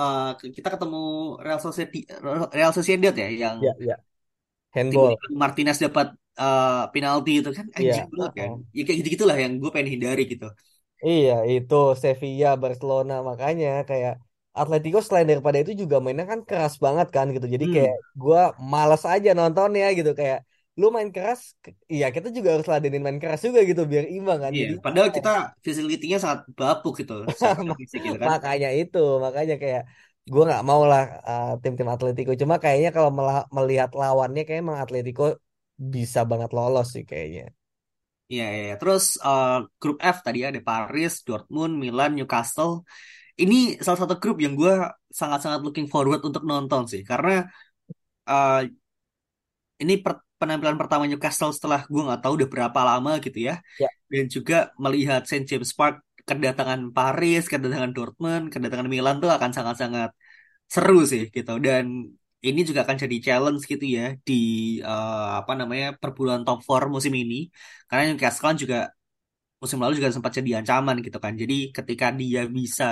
eh, 0.00 0.20
kita 0.56 0.68
ketemu 0.74 0.98
Real 1.44 1.60
Sociedad, 1.66 2.18
Real 2.58 2.72
Sociedad 2.78 3.14
ya, 3.22 3.26
yang 3.42 3.56
Iya, 3.60 3.70
iya. 3.82 3.96
Handball. 4.74 5.16
Martinez 5.40 5.78
dapat 5.84 6.06
eh, 6.40 6.68
penalti 6.92 7.30
itu 7.38 7.50
kan 7.58 7.66
Iya, 7.78 7.94
anjing 7.94 8.04
banget 8.12 8.32
kan. 8.40 8.50
Ya 8.76 8.80
kayak 8.86 8.98
gitu-gitulah 9.00 9.36
yang 9.42 9.52
gue 9.62 9.70
pengen 9.74 9.90
hindari 9.94 10.22
gitu. 10.32 10.46
Iya, 11.06 11.32
itu 11.52 11.74
Sevilla, 12.02 12.48
Barcelona 12.62 13.12
makanya 13.28 13.68
kayak 13.88 14.12
Atletico 14.60 14.98
selain 15.06 15.28
daripada 15.30 15.58
itu 15.62 15.72
juga 15.82 15.96
mainnya 16.04 16.24
kan 16.32 16.40
keras 16.48 16.74
banget 16.84 17.06
kan 17.16 17.26
gitu. 17.34 17.46
Jadi 17.54 17.66
kayak 17.74 17.94
Hmm, 17.94 18.04
gua 18.22 18.40
malas 18.72 19.02
aja 19.12 19.28
nontonnya 19.38 19.84
gitu 19.98 20.10
kayak 20.20 20.38
lu 20.80 20.84
main 20.96 21.10
keras, 21.14 21.40
ke- 21.62 21.76
iya 21.94 22.06
kita 22.14 22.28
juga 22.36 22.48
harus 22.54 22.66
ladenin 22.72 23.02
main 23.06 23.18
keras 23.22 23.40
juga 23.46 23.60
gitu 23.70 23.82
biar 23.92 24.04
imbang 24.16 24.38
kan. 24.44 24.52
iya. 24.52 24.62
Jadi 24.62 24.72
Padahal 24.84 25.08
kita 25.16 25.30
facility-nya 25.64 26.16
sangat 26.22 26.40
bapuk 26.58 26.92
gitu 27.00 27.12
fisik 27.78 28.00
gitu 28.06 28.16
kan. 28.24 28.30
makanya 28.30 28.68
itu, 28.80 28.98
makanya 29.24 29.54
kayak 29.62 29.82
gua 30.32 30.42
nggak 30.48 30.62
mau 30.70 30.82
lah 30.90 31.02
uh, 31.28 31.44
tim-tim 31.62 31.88
Atletico. 31.94 32.30
Cuma 32.42 32.54
kayaknya 32.62 32.90
kalau 32.96 33.10
melihat 33.56 33.88
lawannya 34.00 34.40
kayak 34.46 34.60
emang 34.64 34.78
Atletico 34.84 35.22
bisa 35.94 36.20
banget 36.30 36.50
lolos 36.58 36.86
sih 36.94 37.04
kayaknya. 37.10 37.44
Iya, 38.32 38.42
iya, 38.54 38.62
iya. 38.66 38.74
Terus 38.80 39.04
eh, 39.26 39.48
grup 39.80 39.96
F 40.14 40.16
tadi 40.26 40.38
ada 40.48 40.60
Paris, 40.68 41.12
Dortmund, 41.26 41.72
Milan, 41.82 42.10
Newcastle. 42.16 42.72
ini 43.42 43.56
salah 43.84 44.00
satu 44.02 44.16
grup 44.22 44.38
yang 44.44 44.54
gue 44.62 44.72
sangat-sangat 45.20 45.60
looking 45.66 45.88
forward 45.94 46.20
untuk 46.28 46.42
nonton 46.50 46.82
sih 46.92 47.02
karena 47.10 47.30
uh, 48.30 48.60
ini 49.82 49.92
per- 50.04 50.22
penampilan 50.40 50.76
pertama 50.80 51.04
Newcastle 51.08 51.52
setelah 51.56 51.80
gue 51.92 52.02
nggak 52.06 52.20
tahu 52.22 52.32
udah 52.38 52.48
berapa 52.54 52.80
lama 52.88 53.10
gitu 53.24 53.38
ya 53.48 53.54
Ya. 53.78 53.88
dan 54.12 54.24
juga 54.36 54.56
melihat 54.84 55.20
Saint 55.30 55.46
James 55.50 55.72
Park 55.78 55.94
kedatangan 56.28 56.80
Paris 56.96 57.42
kedatangan 57.52 57.92
Dortmund 57.96 58.44
kedatangan 58.54 58.88
Milan 58.94 59.16
tuh 59.22 59.30
akan 59.36 59.50
sangat-sangat 59.56 60.10
seru 60.74 60.94
sih 61.12 61.24
gitu 61.36 61.52
dan 61.66 61.84
ini 62.48 62.60
juga 62.68 62.80
akan 62.84 62.96
jadi 63.04 63.16
challenge 63.26 63.62
gitu 63.72 63.84
ya 63.96 64.02
di 64.28 64.32
uh, 64.90 65.40
apa 65.40 65.52
namanya 65.60 65.86
perburuan 66.00 66.42
top 66.46 66.58
4 66.64 66.80
musim 66.94 67.12
ini. 67.22 67.34
Karena 67.88 68.02
Newcastle 68.08 68.44
kan 68.48 68.56
juga 68.62 68.76
musim 69.62 69.78
lalu 69.82 69.92
juga 70.00 70.10
sempat 70.16 70.32
jadi 70.38 70.50
ancaman 70.60 70.96
gitu 71.06 71.18
kan. 71.24 71.32
Jadi 71.42 71.54
ketika 71.76 72.06
dia 72.20 72.40
bisa 72.58 72.84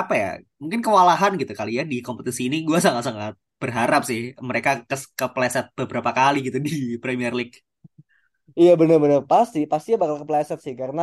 apa 0.00 0.12
ya 0.22 0.28
mungkin 0.62 0.80
kewalahan 0.86 1.32
gitu 1.40 1.52
kali 1.58 1.70
ya 1.78 1.82
di 1.92 1.96
kompetisi 2.06 2.40
ini 2.48 2.56
gue 2.68 2.78
sangat-sangat 2.86 3.32
berharap 3.62 4.00
sih 4.10 4.20
mereka 4.48 4.70
kes 4.88 5.02
kepleset 5.18 5.66
beberapa 5.78 6.10
kali 6.18 6.36
gitu 6.46 6.58
di 6.66 6.70
Premier 7.02 7.32
League. 7.38 7.56
Iya 8.60 8.70
bener-bener. 8.80 9.20
Pasti 9.32 9.58
pasti 9.72 9.88
bakal 10.02 10.16
kepleset 10.22 10.58
sih. 10.64 10.74
Karena 10.82 11.02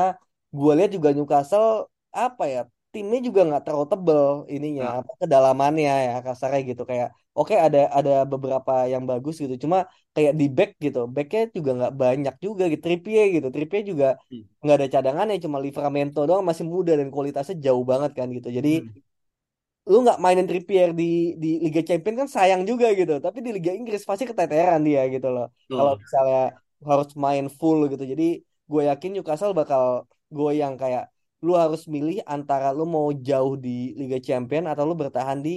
gue 0.57 0.71
lihat 0.77 0.91
juga 0.95 1.09
Newcastle 1.15 1.67
apa 2.23 2.43
ya 2.53 2.61
timnya 2.93 3.19
juga 3.27 3.39
nggak 3.47 3.61
terlalu 3.65 3.87
tebel 3.91 4.23
ininya 4.55 4.85
nah, 4.85 4.99
apa 4.99 5.11
kedalamannya 5.21 5.93
ya 6.07 6.13
kasarnya 6.25 6.59
gitu. 6.69 6.83
Kayak 6.89 7.07
oke 7.37 7.53
ada 7.65 7.79
ada 7.97 8.11
beberapa 8.31 8.71
yang 8.93 9.03
bagus 9.11 9.35
gitu. 9.43 9.55
Cuma 9.63 9.77
kayak 10.15 10.33
di 10.39 10.45
back 10.57 10.71
gitu 10.85 10.99
backnya 11.15 11.41
juga 11.57 11.71
nggak 11.77 11.93
banyak 12.01 12.35
juga 12.45 12.63
gitu. 12.71 12.81
Trippier 12.85 13.25
gitu 13.35 13.47
Trippier 13.53 13.83
juga 13.91 14.07
hmm, 14.31 14.43
nggak 14.63 14.75
ada 14.77 14.87
cadangannya 14.93 15.35
cuma 15.45 15.57
Livramento 15.63 16.19
doang 16.27 16.43
masih 16.49 16.65
muda 16.73 16.91
dan 16.99 17.07
kualitasnya 17.15 17.55
jauh 17.65 17.83
banget 17.91 18.11
kan 18.17 18.27
gitu. 18.37 18.49
Jadi 18.57 18.69
hmm, 18.69 18.97
lu 19.91 19.95
nggak 20.03 20.19
mainin 20.23 20.47
Trippier 20.49 20.89
di 20.99 21.03
di 21.43 21.47
Liga 21.65 21.81
Champions 21.87 22.17
kan 22.21 22.29
sayang 22.35 22.61
juga 22.69 22.87
gitu. 22.99 23.13
Tapi 23.25 23.37
di 23.45 23.49
Liga 23.55 23.71
Inggris 23.77 24.01
pasti 24.09 24.23
keteteran 24.29 24.81
dia 24.87 25.01
gitu 25.13 25.27
loh. 25.35 25.45
Kalau 25.75 25.93
betul. 25.95 26.03
misalnya 26.03 26.39
harus 26.89 27.09
main 27.25 27.45
full 27.59 27.79
gitu. 27.91 28.03
Jadi 28.13 28.23
gue 28.71 28.81
yakin 28.89 29.09
Newcastle 29.15 29.53
bakal 29.59 29.83
goyang 30.37 30.73
kayak 30.81 31.03
lu 31.45 31.51
harus 31.61 31.81
milih 31.95 32.17
antara 32.35 32.67
lu 32.77 32.83
mau 32.95 33.07
jauh 33.27 33.53
di 33.65 33.69
Liga 33.99 34.17
Champions 34.27 34.67
atau 34.71 34.83
lu 34.89 34.95
bertahan 35.03 35.39
di 35.47 35.51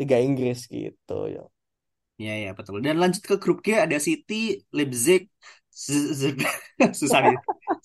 Liga 0.00 0.16
Inggris 0.26 0.58
gitu 0.74 1.12
ya 1.34 1.42
Ya 2.24 2.32
ya 2.44 2.50
betul. 2.58 2.76
Dan 2.86 2.94
lanjut 3.02 3.22
ke 3.28 3.34
grup 3.42 3.58
G 3.66 3.68
ada 3.84 3.98
City 3.98 4.34
Leipzig 4.76 5.20
susah 7.00 7.20
nih. 7.26 7.36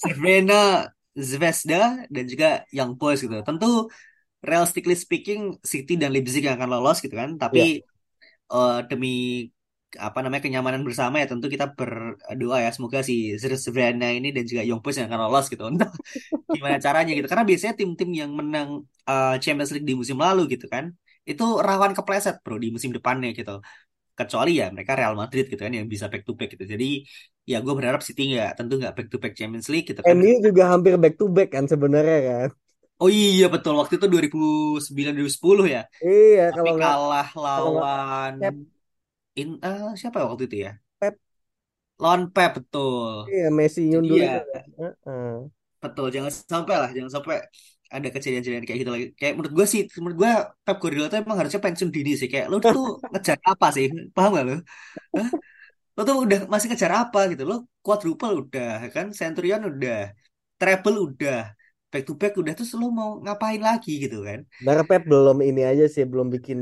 Cervena 0.02 0.88
Zvezda 1.18 2.06
dan 2.14 2.24
juga 2.32 2.48
Young 2.76 2.94
Boys 3.00 3.20
gitu. 3.26 3.36
Tentu 3.48 3.90
realistically 4.46 4.98
speaking 5.06 5.42
City 5.66 5.94
dan 6.02 6.10
Leipzig 6.16 6.44
yang 6.48 6.56
akan 6.60 6.70
lolos 6.80 6.98
gitu 7.06 7.16
kan. 7.22 7.32
Tapi 7.42 7.60
Iya. 7.60 7.70
eh, 8.54 8.78
demi 8.90 9.10
apa 9.98 10.22
namanya 10.22 10.46
kenyamanan 10.46 10.86
bersama 10.86 11.18
ya 11.18 11.26
tentu 11.26 11.50
kita 11.50 11.74
berdoa 11.74 12.58
ya. 12.62 12.70
Semoga 12.70 13.02
si 13.02 13.34
Zvezda 13.42 14.10
ini 14.14 14.30
dan 14.30 14.44
juga 14.46 14.62
Young 14.62 14.82
Boys 14.86 15.02
yang 15.02 15.10
akan 15.10 15.22
lolos 15.26 15.50
gitu. 15.50 15.66
Untuk 15.72 15.90
gimana 16.54 16.78
caranya 16.78 17.12
gitu. 17.18 17.26
Karena 17.26 17.46
biasanya 17.48 17.74
tim-tim 17.74 18.10
yang 18.14 18.32
menang 18.36 18.86
eh, 19.10 19.36
Champions 19.42 19.72
League 19.74 19.88
di 19.88 19.96
musim 19.98 20.18
lalu 20.22 20.46
gitu 20.54 20.70
kan 20.70 20.94
itu 21.30 21.46
rawan 21.62 21.94
kepleset 21.94 22.42
bro 22.42 22.58
di 22.58 22.74
musim 22.74 22.90
depannya 22.90 23.30
gitu. 23.38 23.62
Kecuali 24.18 24.60
ya 24.60 24.68
mereka 24.74 25.00
Real 25.00 25.16
Madrid 25.16 25.48
gitu 25.48 25.62
kan 25.62 25.72
yang 25.72 25.86
bisa 25.86 26.10
back 26.12 26.26
to 26.26 26.34
back 26.34 26.52
gitu. 26.58 26.66
Jadi 26.66 27.06
ya 27.46 27.62
gue 27.62 27.74
berharap 27.74 28.02
City 28.02 28.34
nggak 28.36 28.58
tentu 28.58 28.82
nggak 28.82 28.94
back 28.98 29.08
to 29.08 29.18
back 29.22 29.34
Champions 29.38 29.70
League 29.70 29.88
gitu 29.88 30.02
kan. 30.02 30.12
MU 30.18 30.42
juga 30.42 30.64
hampir 30.74 30.98
back 30.98 31.16
to 31.16 31.30
back 31.30 31.54
kan 31.56 31.70
sebenarnya 31.70 32.20
kan. 32.26 32.50
Oh 33.00 33.08
iya 33.08 33.48
betul. 33.48 33.80
Waktu 33.80 33.96
itu 33.96 34.08
2009 34.12 35.16
2010 35.16 35.66
ya. 35.72 35.82
Iya 36.04 36.46
tapi 36.52 36.70
kalau 36.76 36.82
kalah 36.84 37.30
lawan 37.38 38.32
in 39.40 39.50
eh, 39.66 39.84
siapa 40.00 40.18
ya 40.22 40.26
waktu 40.30 40.44
itu 40.48 40.58
ya? 40.66 40.72
Pep. 41.00 41.16
Lawan 42.02 42.22
Pep 42.36 42.52
betul. 42.58 43.28
Iya 43.34 43.48
Messi 43.58 43.80
nyundul 43.90 44.18
ya 44.24 44.34
itu 44.40 44.40
kan. 44.54 44.64
Betul. 45.84 46.08
Jangan 46.16 46.32
sampai 46.54 46.76
lah 46.82 46.90
jangan 46.96 47.12
sampai 47.18 47.36
ada 47.90 48.08
kejadian-kejadian 48.14 48.66
kayak 48.68 48.80
gitu 48.84 48.92
lagi. 48.96 49.06
Kayak 49.20 49.34
menurut 49.38 49.54
gue 49.58 49.68
sih 49.74 49.82
menurut 49.98 50.18
gue 50.22 50.32
Pep 50.66 50.78
Guardiola 50.82 51.08
tuh 51.12 51.18
emang 51.24 51.38
harusnya 51.40 51.62
pensiun 51.66 51.90
dini 51.96 52.12
sih. 52.20 52.28
Kayak 52.34 52.48
lo 52.52 52.58
tuh 52.62 52.74
ngejar 53.12 53.38
apa 53.52 53.68
sih? 53.76 53.86
Paham 54.16 54.30
gak 54.38 54.46
lo? 54.50 54.56
Lo 55.96 56.02
tuh 56.08 56.16
udah 56.26 56.40
masih 56.52 56.68
ngejar 56.70 56.92
apa 57.02 57.20
gitu? 57.32 57.44
Lo 57.50 57.56
quadruple 57.86 58.32
udah 58.42 58.70
kan? 58.96 59.06
Centurion 59.20 59.62
udah 59.72 59.96
treble 60.60 60.98
udah 61.08 61.38
back 61.92 62.04
to 62.08 62.14
back 62.22 62.34
udah 62.42 62.54
terus 62.54 62.72
lo 62.80 62.88
mau 62.94 63.10
ngapain 63.24 63.62
lagi? 63.64 63.92
gitu 64.04 64.18
kan. 64.28 64.40
Sebenarnya 64.60 64.86
Pep 64.92 65.04
belum 65.08 65.38
ini 65.40 65.62
aja 65.64 65.86
sih 65.88 66.04
belum 66.04 66.28
bikin 66.36 66.60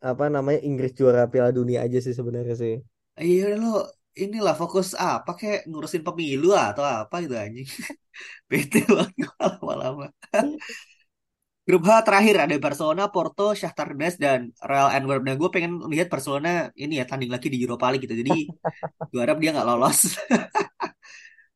apa 0.00 0.24
namanya 0.28 0.60
Inggris 0.62 0.92
juara 0.98 1.26
Piala 1.30 1.50
Dunia 1.50 1.84
aja 1.86 1.98
sih 2.02 2.14
sebenarnya 2.14 2.56
sih 2.56 2.74
iya 3.20 3.56
lo 3.56 3.86
inilah 4.16 4.54
fokus 4.56 4.96
apa 4.96 5.36
kayak 5.36 5.68
ngurusin 5.68 6.02
pemilu 6.04 6.56
atau 6.56 6.84
apa 6.84 7.14
gitu 7.24 7.34
anjing 7.36 7.68
bete 8.50 8.80
banget 8.88 9.28
lama-lama 9.40 10.06
grup 11.66 11.82
H 11.82 12.06
terakhir 12.06 12.34
ada 12.46 12.54
Barcelona, 12.62 13.10
Porto, 13.10 13.50
Shakhtar 13.50 13.90
Donetsk 13.90 14.22
dan 14.22 14.54
Real 14.62 14.86
Antwerp. 14.86 15.22
Nah, 15.26 15.34
gue 15.34 15.50
pengen 15.50 15.82
lihat 15.90 16.06
Barcelona 16.06 16.70
ini 16.78 17.02
ya 17.02 17.04
tanding 17.10 17.26
lagi 17.34 17.50
di 17.50 17.58
Europa 17.58 17.90
League 17.90 18.06
gitu. 18.06 18.14
Jadi 18.14 18.46
gue 19.10 19.20
harap 19.20 19.36
dia 19.42 19.50
nggak 19.50 19.66
lolos. 19.66 20.14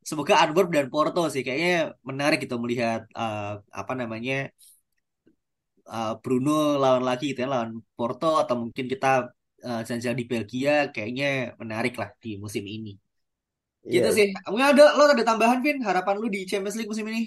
Semoga 0.02 0.42
Antwerp 0.42 0.74
dan 0.74 0.90
Porto 0.90 1.30
sih 1.30 1.46
kayaknya 1.46 1.94
menarik 2.02 2.42
gitu 2.42 2.58
melihat 2.58 3.06
eh, 3.14 3.54
apa 3.70 3.92
namanya 3.94 4.50
eh, 5.94 6.12
Bruno 6.22 6.50
lawan 6.82 7.02
lagi 7.08 7.24
gitu 7.30 7.40
ya 7.44 7.48
lawan 7.54 7.70
Porto 7.96 8.26
atau 8.42 8.54
mungkin 8.62 8.84
kita 8.92 9.06
eh, 9.66 9.80
jalan-jalan 9.86 10.18
di 10.22 10.26
Belgia 10.32 10.70
kayaknya 10.94 11.24
menarik 11.62 11.94
lah 12.00 12.08
di 12.22 12.28
musim 12.44 12.64
ini. 12.76 12.90
Iya 13.84 13.92
Gitu 13.94 14.08
sih. 14.16 14.26
Mungkin 14.50 14.66
ada 14.72 14.84
lo 14.96 15.02
ada 15.14 15.24
tambahan 15.30 15.58
Vin 15.64 15.78
harapan 15.88 16.14
lu 16.22 16.26
di 16.34 16.40
Champions 16.50 16.76
League 16.78 16.90
musim 16.92 17.06
ini? 17.12 17.22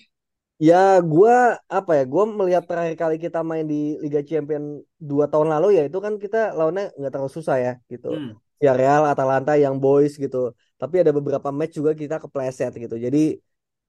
Ya, 0.67 0.75
gua 1.11 1.59
apa 1.77 1.91
ya? 1.97 2.03
Gua 2.13 2.23
melihat 2.39 2.63
terakhir 2.69 2.95
kali 3.01 3.15
kita 3.25 3.39
main 3.49 3.65
di 3.71 3.75
Liga 4.03 4.21
Champion 4.29 4.63
dua 5.09 5.25
tahun 5.31 5.47
lalu 5.53 5.67
ya 5.77 5.81
itu 5.89 5.97
kan 6.05 6.13
kita 6.23 6.37
lawannya 6.57 6.83
nggak 6.97 7.11
terlalu 7.13 7.31
susah 7.37 7.55
ya 7.65 7.71
gitu. 7.91 8.07
Hmm. 8.07 8.31
Ya 8.63 8.71
Real, 8.79 9.03
Atalanta, 9.11 9.51
yang 9.63 9.75
boys 9.83 10.13
gitu. 10.23 10.37
Tapi 10.79 10.95
ada 11.03 11.11
beberapa 11.17 11.49
match 11.51 11.73
juga 11.79 11.91
kita 12.01 12.15
kepleset 12.23 12.71
gitu. 12.83 12.95
Jadi 13.05 13.19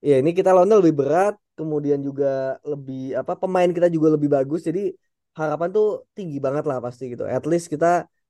ya 0.09 0.15
ini 0.21 0.29
kita 0.37 0.49
lawannya 0.51 0.75
lebih 0.81 0.95
berat, 0.99 1.33
kemudian 1.59 1.99
juga 2.07 2.59
lebih 2.71 3.15
apa 3.19 3.33
pemain 3.41 3.69
kita 3.75 3.87
juga 3.95 4.07
lebih 4.15 4.29
bagus. 4.35 4.61
Jadi 4.69 4.79
harapan 5.39 5.69
tuh 5.75 5.85
tinggi 6.15 6.37
banget 6.45 6.63
lah 6.69 6.77
pasti 6.85 7.03
gitu. 7.13 7.23
At 7.27 7.43
least 7.51 7.67
kita 7.73 7.87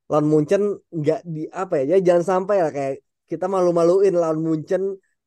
lawan 0.10 0.26
Munchen 0.32 0.62
nggak 1.00 1.20
di 1.36 1.42
apa 1.62 1.74
ya? 1.82 1.98
Jangan 2.08 2.24
sampai 2.32 2.56
lah 2.64 2.72
kayak 2.78 2.94
kita 3.32 3.46
malu-maluin 3.54 4.14
lawan 4.22 4.40
Munchen 4.46 4.84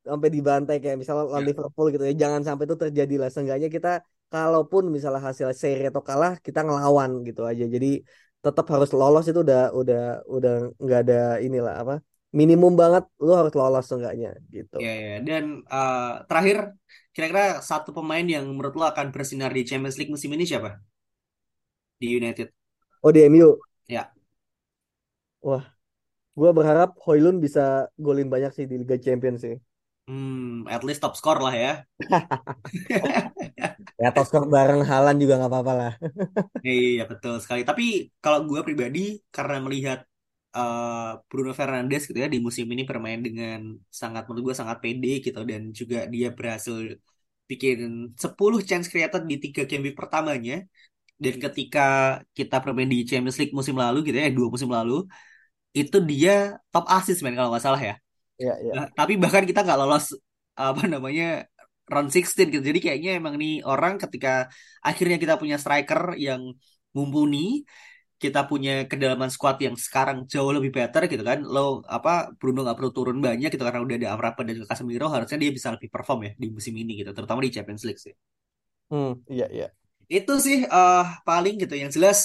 sampai 0.09 0.29
dibantai 0.37 0.77
kayak 0.83 0.97
misalnya 1.01 1.25
lawan 1.29 1.45
Ya. 1.45 1.49
Liverpool 1.49 1.87
gitu 1.93 2.05
ya 2.09 2.15
jangan 2.23 2.41
sampai 2.47 2.65
itu 2.65 2.77
terjadi 2.81 3.15
lah 3.21 3.29
seenggaknya 3.35 3.69
kita 3.77 3.89
kalaupun 4.33 4.83
misalnya 4.95 5.21
hasil 5.29 5.47
seri 5.53 5.85
atau 5.91 6.01
kalah 6.09 6.33
kita 6.47 6.65
ngelawan 6.65 7.11
gitu 7.29 7.41
aja 7.51 7.65
jadi 7.75 7.89
tetap 8.45 8.65
harus 8.73 8.91
lolos 8.97 9.25
itu 9.31 9.41
udah 9.47 9.61
udah 9.81 10.01
udah 10.37 10.53
nggak 10.81 10.99
ada 11.05 11.15
inilah 11.45 11.75
apa 11.83 11.95
minimum 12.33 12.73
banget 12.81 13.05
lu 13.25 13.33
harus 13.37 13.53
lolos 13.61 13.85
seenggaknya 13.91 14.31
gitu 14.55 14.79
Ya, 14.83 14.91
ya. 15.05 15.13
Dan 15.29 15.45
eh, 15.75 15.99
terakhir, 16.29 16.57
kira-kira 17.19 17.45
satu 17.71 17.91
pemain 17.99 18.27
yang 18.35 18.45
menurut 18.57 18.75
lo 18.81 18.85
akan 18.93 19.07
bersinar 19.15 19.51
di 19.57 19.63
Champions 19.71 19.97
League 19.99 20.13
musim 20.15 20.31
ini 20.37 20.45
siapa? 20.51 20.71
Di 22.01 22.07
United. 22.17 22.53
oh 23.03 23.13
di 23.15 23.21
MU 23.25 23.49
Ya. 23.89 24.13
wah 25.47 25.65
gua 26.39 26.51
berharap 26.59 26.91
Hoylund 27.05 27.39
bisa 27.47 27.63
golin 28.07 28.29
banyak 28.35 28.53
sih 28.57 28.67
di 28.71 28.77
Liga 28.83 28.97
Champions 29.07 29.41
sih 29.47 29.57
Hmm, 30.09 30.65
at 30.75 30.83
least 30.87 31.01
top 31.05 31.15
score 31.21 31.41
lah 31.45 31.53
ya. 31.63 31.71
ya 34.03 34.09
top 34.15 34.25
skor 34.29 34.45
bareng 34.55 34.81
Haaland 34.89 35.19
juga 35.23 35.35
nggak 35.39 35.51
apa-apa 35.53 35.73
lah 35.81 35.93
Iya, 36.69 37.01
betul 37.11 37.35
sekali. 37.43 37.61
Tapi 37.71 37.83
kalau 38.23 38.39
gue 38.51 38.61
pribadi, 38.67 38.99
karena 39.35 39.55
melihat 39.67 39.99
eh, 40.59 41.11
Bruno 41.31 41.53
Fernandes 41.61 42.03
gitu 42.09 42.19
ya 42.25 42.29
di 42.35 42.39
musim 42.47 42.67
ini 42.75 42.83
bermain 42.91 43.21
dengan 43.27 43.59
sangat 44.01 44.23
menurut 44.27 44.45
gue 44.51 44.57
sangat 44.61 44.79
pede 44.85 45.09
gitu 45.27 45.41
dan 45.51 45.63
juga 45.79 45.97
dia 46.15 46.29
berhasil 46.39 46.77
bikin 47.51 47.77
10 48.23 48.59
chance 48.69 48.87
created 48.93 49.23
di 49.31 49.37
tiga 49.45 49.63
game 49.71 49.83
week 49.89 49.97
pertamanya 50.01 50.55
dan 51.25 51.35
ketika 51.45 51.81
kita 52.39 52.57
bermain 52.65 52.91
di 52.95 52.99
Champions 53.09 53.39
League 53.41 53.55
musim 53.59 53.77
lalu 53.85 53.99
gitu 54.07 54.17
ya, 54.21 54.25
eh, 54.31 54.35
dua 54.39 54.49
musim 54.55 54.71
lalu 54.79 54.95
itu 55.81 55.97
dia 56.11 56.33
top 56.73 56.85
assist 56.97 57.21
man 57.25 57.35
kalau 57.39 57.51
nggak 57.53 57.65
salah 57.67 57.81
ya. 57.89 57.95
ya 58.39 58.55
ya 58.63 58.75
Nah, 58.77 58.87
tapi 58.99 59.13
bahkan 59.23 59.45
kita 59.49 59.61
nggak 59.65 59.79
lolos 59.81 60.05
apa 60.59 60.83
namanya 60.95 61.25
round 61.93 62.09
16 62.13 62.49
gitu. 62.53 62.63
Jadi 62.69 62.79
kayaknya 62.85 63.11
emang 63.19 63.35
nih 63.43 63.53
orang 63.71 63.95
ketika 64.03 64.29
akhirnya 64.89 65.17
kita 65.23 65.35
punya 65.41 65.57
striker 65.63 66.03
yang 66.27 66.43
mumpuni, 66.97 67.65
kita 68.23 68.41
punya 68.51 68.73
kedalaman 68.91 69.31
squad 69.35 69.57
yang 69.67 69.77
sekarang 69.87 70.17
jauh 70.33 70.51
lebih 70.57 70.71
better 70.79 71.03
gitu 71.13 71.23
kan. 71.31 71.39
Lo 71.55 71.61
apa 71.97 72.11
Bruno 72.39 72.59
nggak 72.65 72.77
perlu 72.79 72.91
turun 72.97 73.19
banyak 73.27 73.49
gitu 73.53 73.63
karena 73.67 73.81
udah 73.87 73.97
ada 74.01 74.09
Amrabat 74.15 74.43
dan 74.47 74.55
juga 74.59 74.69
Casemiro 74.73 75.07
harusnya 75.15 75.39
dia 75.43 75.51
bisa 75.57 75.69
lebih 75.75 75.89
perform 75.95 76.19
ya 76.27 76.31
di 76.43 76.47
musim 76.57 76.75
ini 76.83 76.93
gitu, 77.01 77.11
terutama 77.17 77.41
di 77.47 77.51
Champions 77.55 77.85
League 77.89 78.03
sih. 78.07 78.15
hmm 78.91 79.09
iya 79.33 79.45
iya 79.57 79.67
itu 80.15 80.33
sih 80.47 80.57
uh, 80.75 80.99
paling 81.27 81.55
gitu 81.63 81.75
yang 81.83 81.91
jelas 81.97 82.19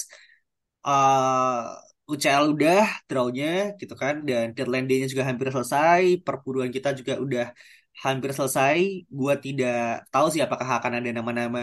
uh, 0.88 2.12
UCL 2.12 2.46
udah 2.54 2.80
drawnya 3.10 3.46
gitu 3.80 3.94
kan 4.02 4.16
dan 4.30 4.46
deadline 4.56 4.86
day-nya 4.90 5.08
juga 5.14 5.24
hampir 5.30 5.48
selesai 5.56 6.04
perburuan 6.26 6.72
kita 6.76 6.90
juga 7.00 7.14
udah 7.26 7.46
hampir 8.06 8.32
selesai 8.38 8.78
gua 9.20 9.34
tidak 9.46 9.76
tahu 10.14 10.26
sih 10.34 10.42
apakah 10.46 10.68
akan 10.80 10.94
ada 11.00 11.10
nama-nama 11.18 11.62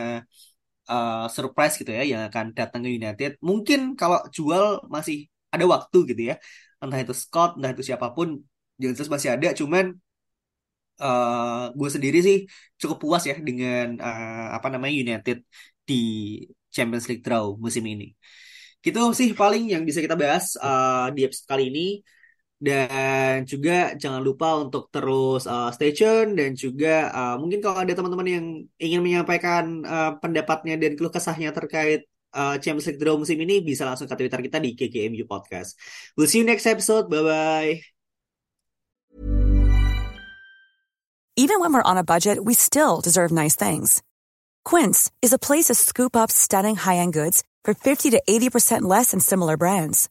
uh, 0.92 1.30
surprise 1.36 1.74
gitu 1.80 1.90
ya 1.98 2.02
yang 2.12 2.22
akan 2.28 2.44
datang 2.58 2.80
ke 2.84 2.90
United 3.00 3.30
mungkin 3.48 3.94
kalau 4.00 4.18
jual 4.36 4.64
masih 4.94 5.16
ada 5.54 5.64
waktu 5.74 5.98
gitu 6.10 6.22
ya 6.30 6.34
entah 6.82 6.98
itu 7.04 7.14
Scott 7.22 7.50
entah 7.56 7.70
itu 7.74 7.82
siapa 7.88 8.06
pun 8.16 8.28
jelas 8.80 9.10
masih 9.14 9.30
ada 9.36 9.48
cuman 9.60 9.84
uh, 11.00 11.72
gue 11.78 11.88
sendiri 11.94 12.18
sih 12.26 12.36
cukup 12.80 12.96
puas 13.02 13.22
ya 13.30 13.36
dengan 13.48 13.96
uh, 14.00 14.46
apa 14.56 14.66
namanya 14.72 14.94
United 15.04 15.38
di 15.88 15.94
Champions 16.74 17.06
League 17.10 17.24
draw 17.26 17.56
musim 17.64 17.84
ini. 17.92 18.14
Gitu 18.84 19.00
sih 19.18 19.28
paling 19.40 19.68
yang 19.72 19.82
bisa 19.88 20.00
kita 20.04 20.16
bahas 20.16 20.56
uh, 20.60 21.10
di 21.14 21.20
episode 21.26 21.48
kali 21.50 21.64
ini. 21.72 21.86
Dan 22.60 23.48
juga 23.48 23.96
jangan 23.96 24.20
lupa 24.20 24.60
untuk 24.60 24.92
terus 24.92 25.48
uh, 25.48 25.72
stay 25.72 25.96
tune 25.96 26.36
dan 26.36 26.52
juga 26.52 27.08
uh, 27.08 27.36
mungkin 27.40 27.64
kalau 27.64 27.80
ada 27.80 27.96
teman-teman 27.96 28.28
yang 28.28 28.46
ingin 28.76 29.00
menyampaikan 29.00 29.80
uh, 29.80 30.12
pendapatnya 30.20 30.76
dan 30.76 30.92
keluh 30.92 31.08
kesahnya 31.08 31.56
terkait 31.56 32.04
uh, 32.36 32.60
Champions 32.60 32.86
League 32.92 33.00
Draw 33.00 33.16
musim 33.16 33.40
ini 33.40 33.64
bisa 33.64 33.88
langsung 33.88 34.04
ke 34.04 34.12
Twitter 34.12 34.44
kita 34.44 34.60
di 34.60 34.76
KKMU 34.76 35.24
Podcast. 35.24 35.72
We'll 36.20 36.28
see 36.28 36.44
you 36.44 36.46
next 36.46 36.68
episode. 36.68 37.08
Bye 37.08 37.24
bye. 37.24 37.72
Even 41.40 41.64
when 41.64 41.72
we're 41.72 41.90
on 41.90 41.96
a 41.96 42.04
budget, 42.04 42.44
we 42.44 42.52
still 42.52 43.00
deserve 43.00 43.32
nice 43.32 43.56
things. 43.56 44.04
Quince 44.64 45.10
is 45.24 45.32
a 45.32 45.40
place 45.40 45.72
to 45.72 45.74
scoop 45.74 46.14
up 46.14 46.30
stunning 46.30 46.76
high-end 46.76 47.16
goods 47.16 47.42
for 47.64 47.72
50 47.72 48.10
to 48.10 48.20
80% 48.28 48.82
less 48.82 49.12
than 49.12 49.20
similar 49.20 49.56
brands. 49.56 50.10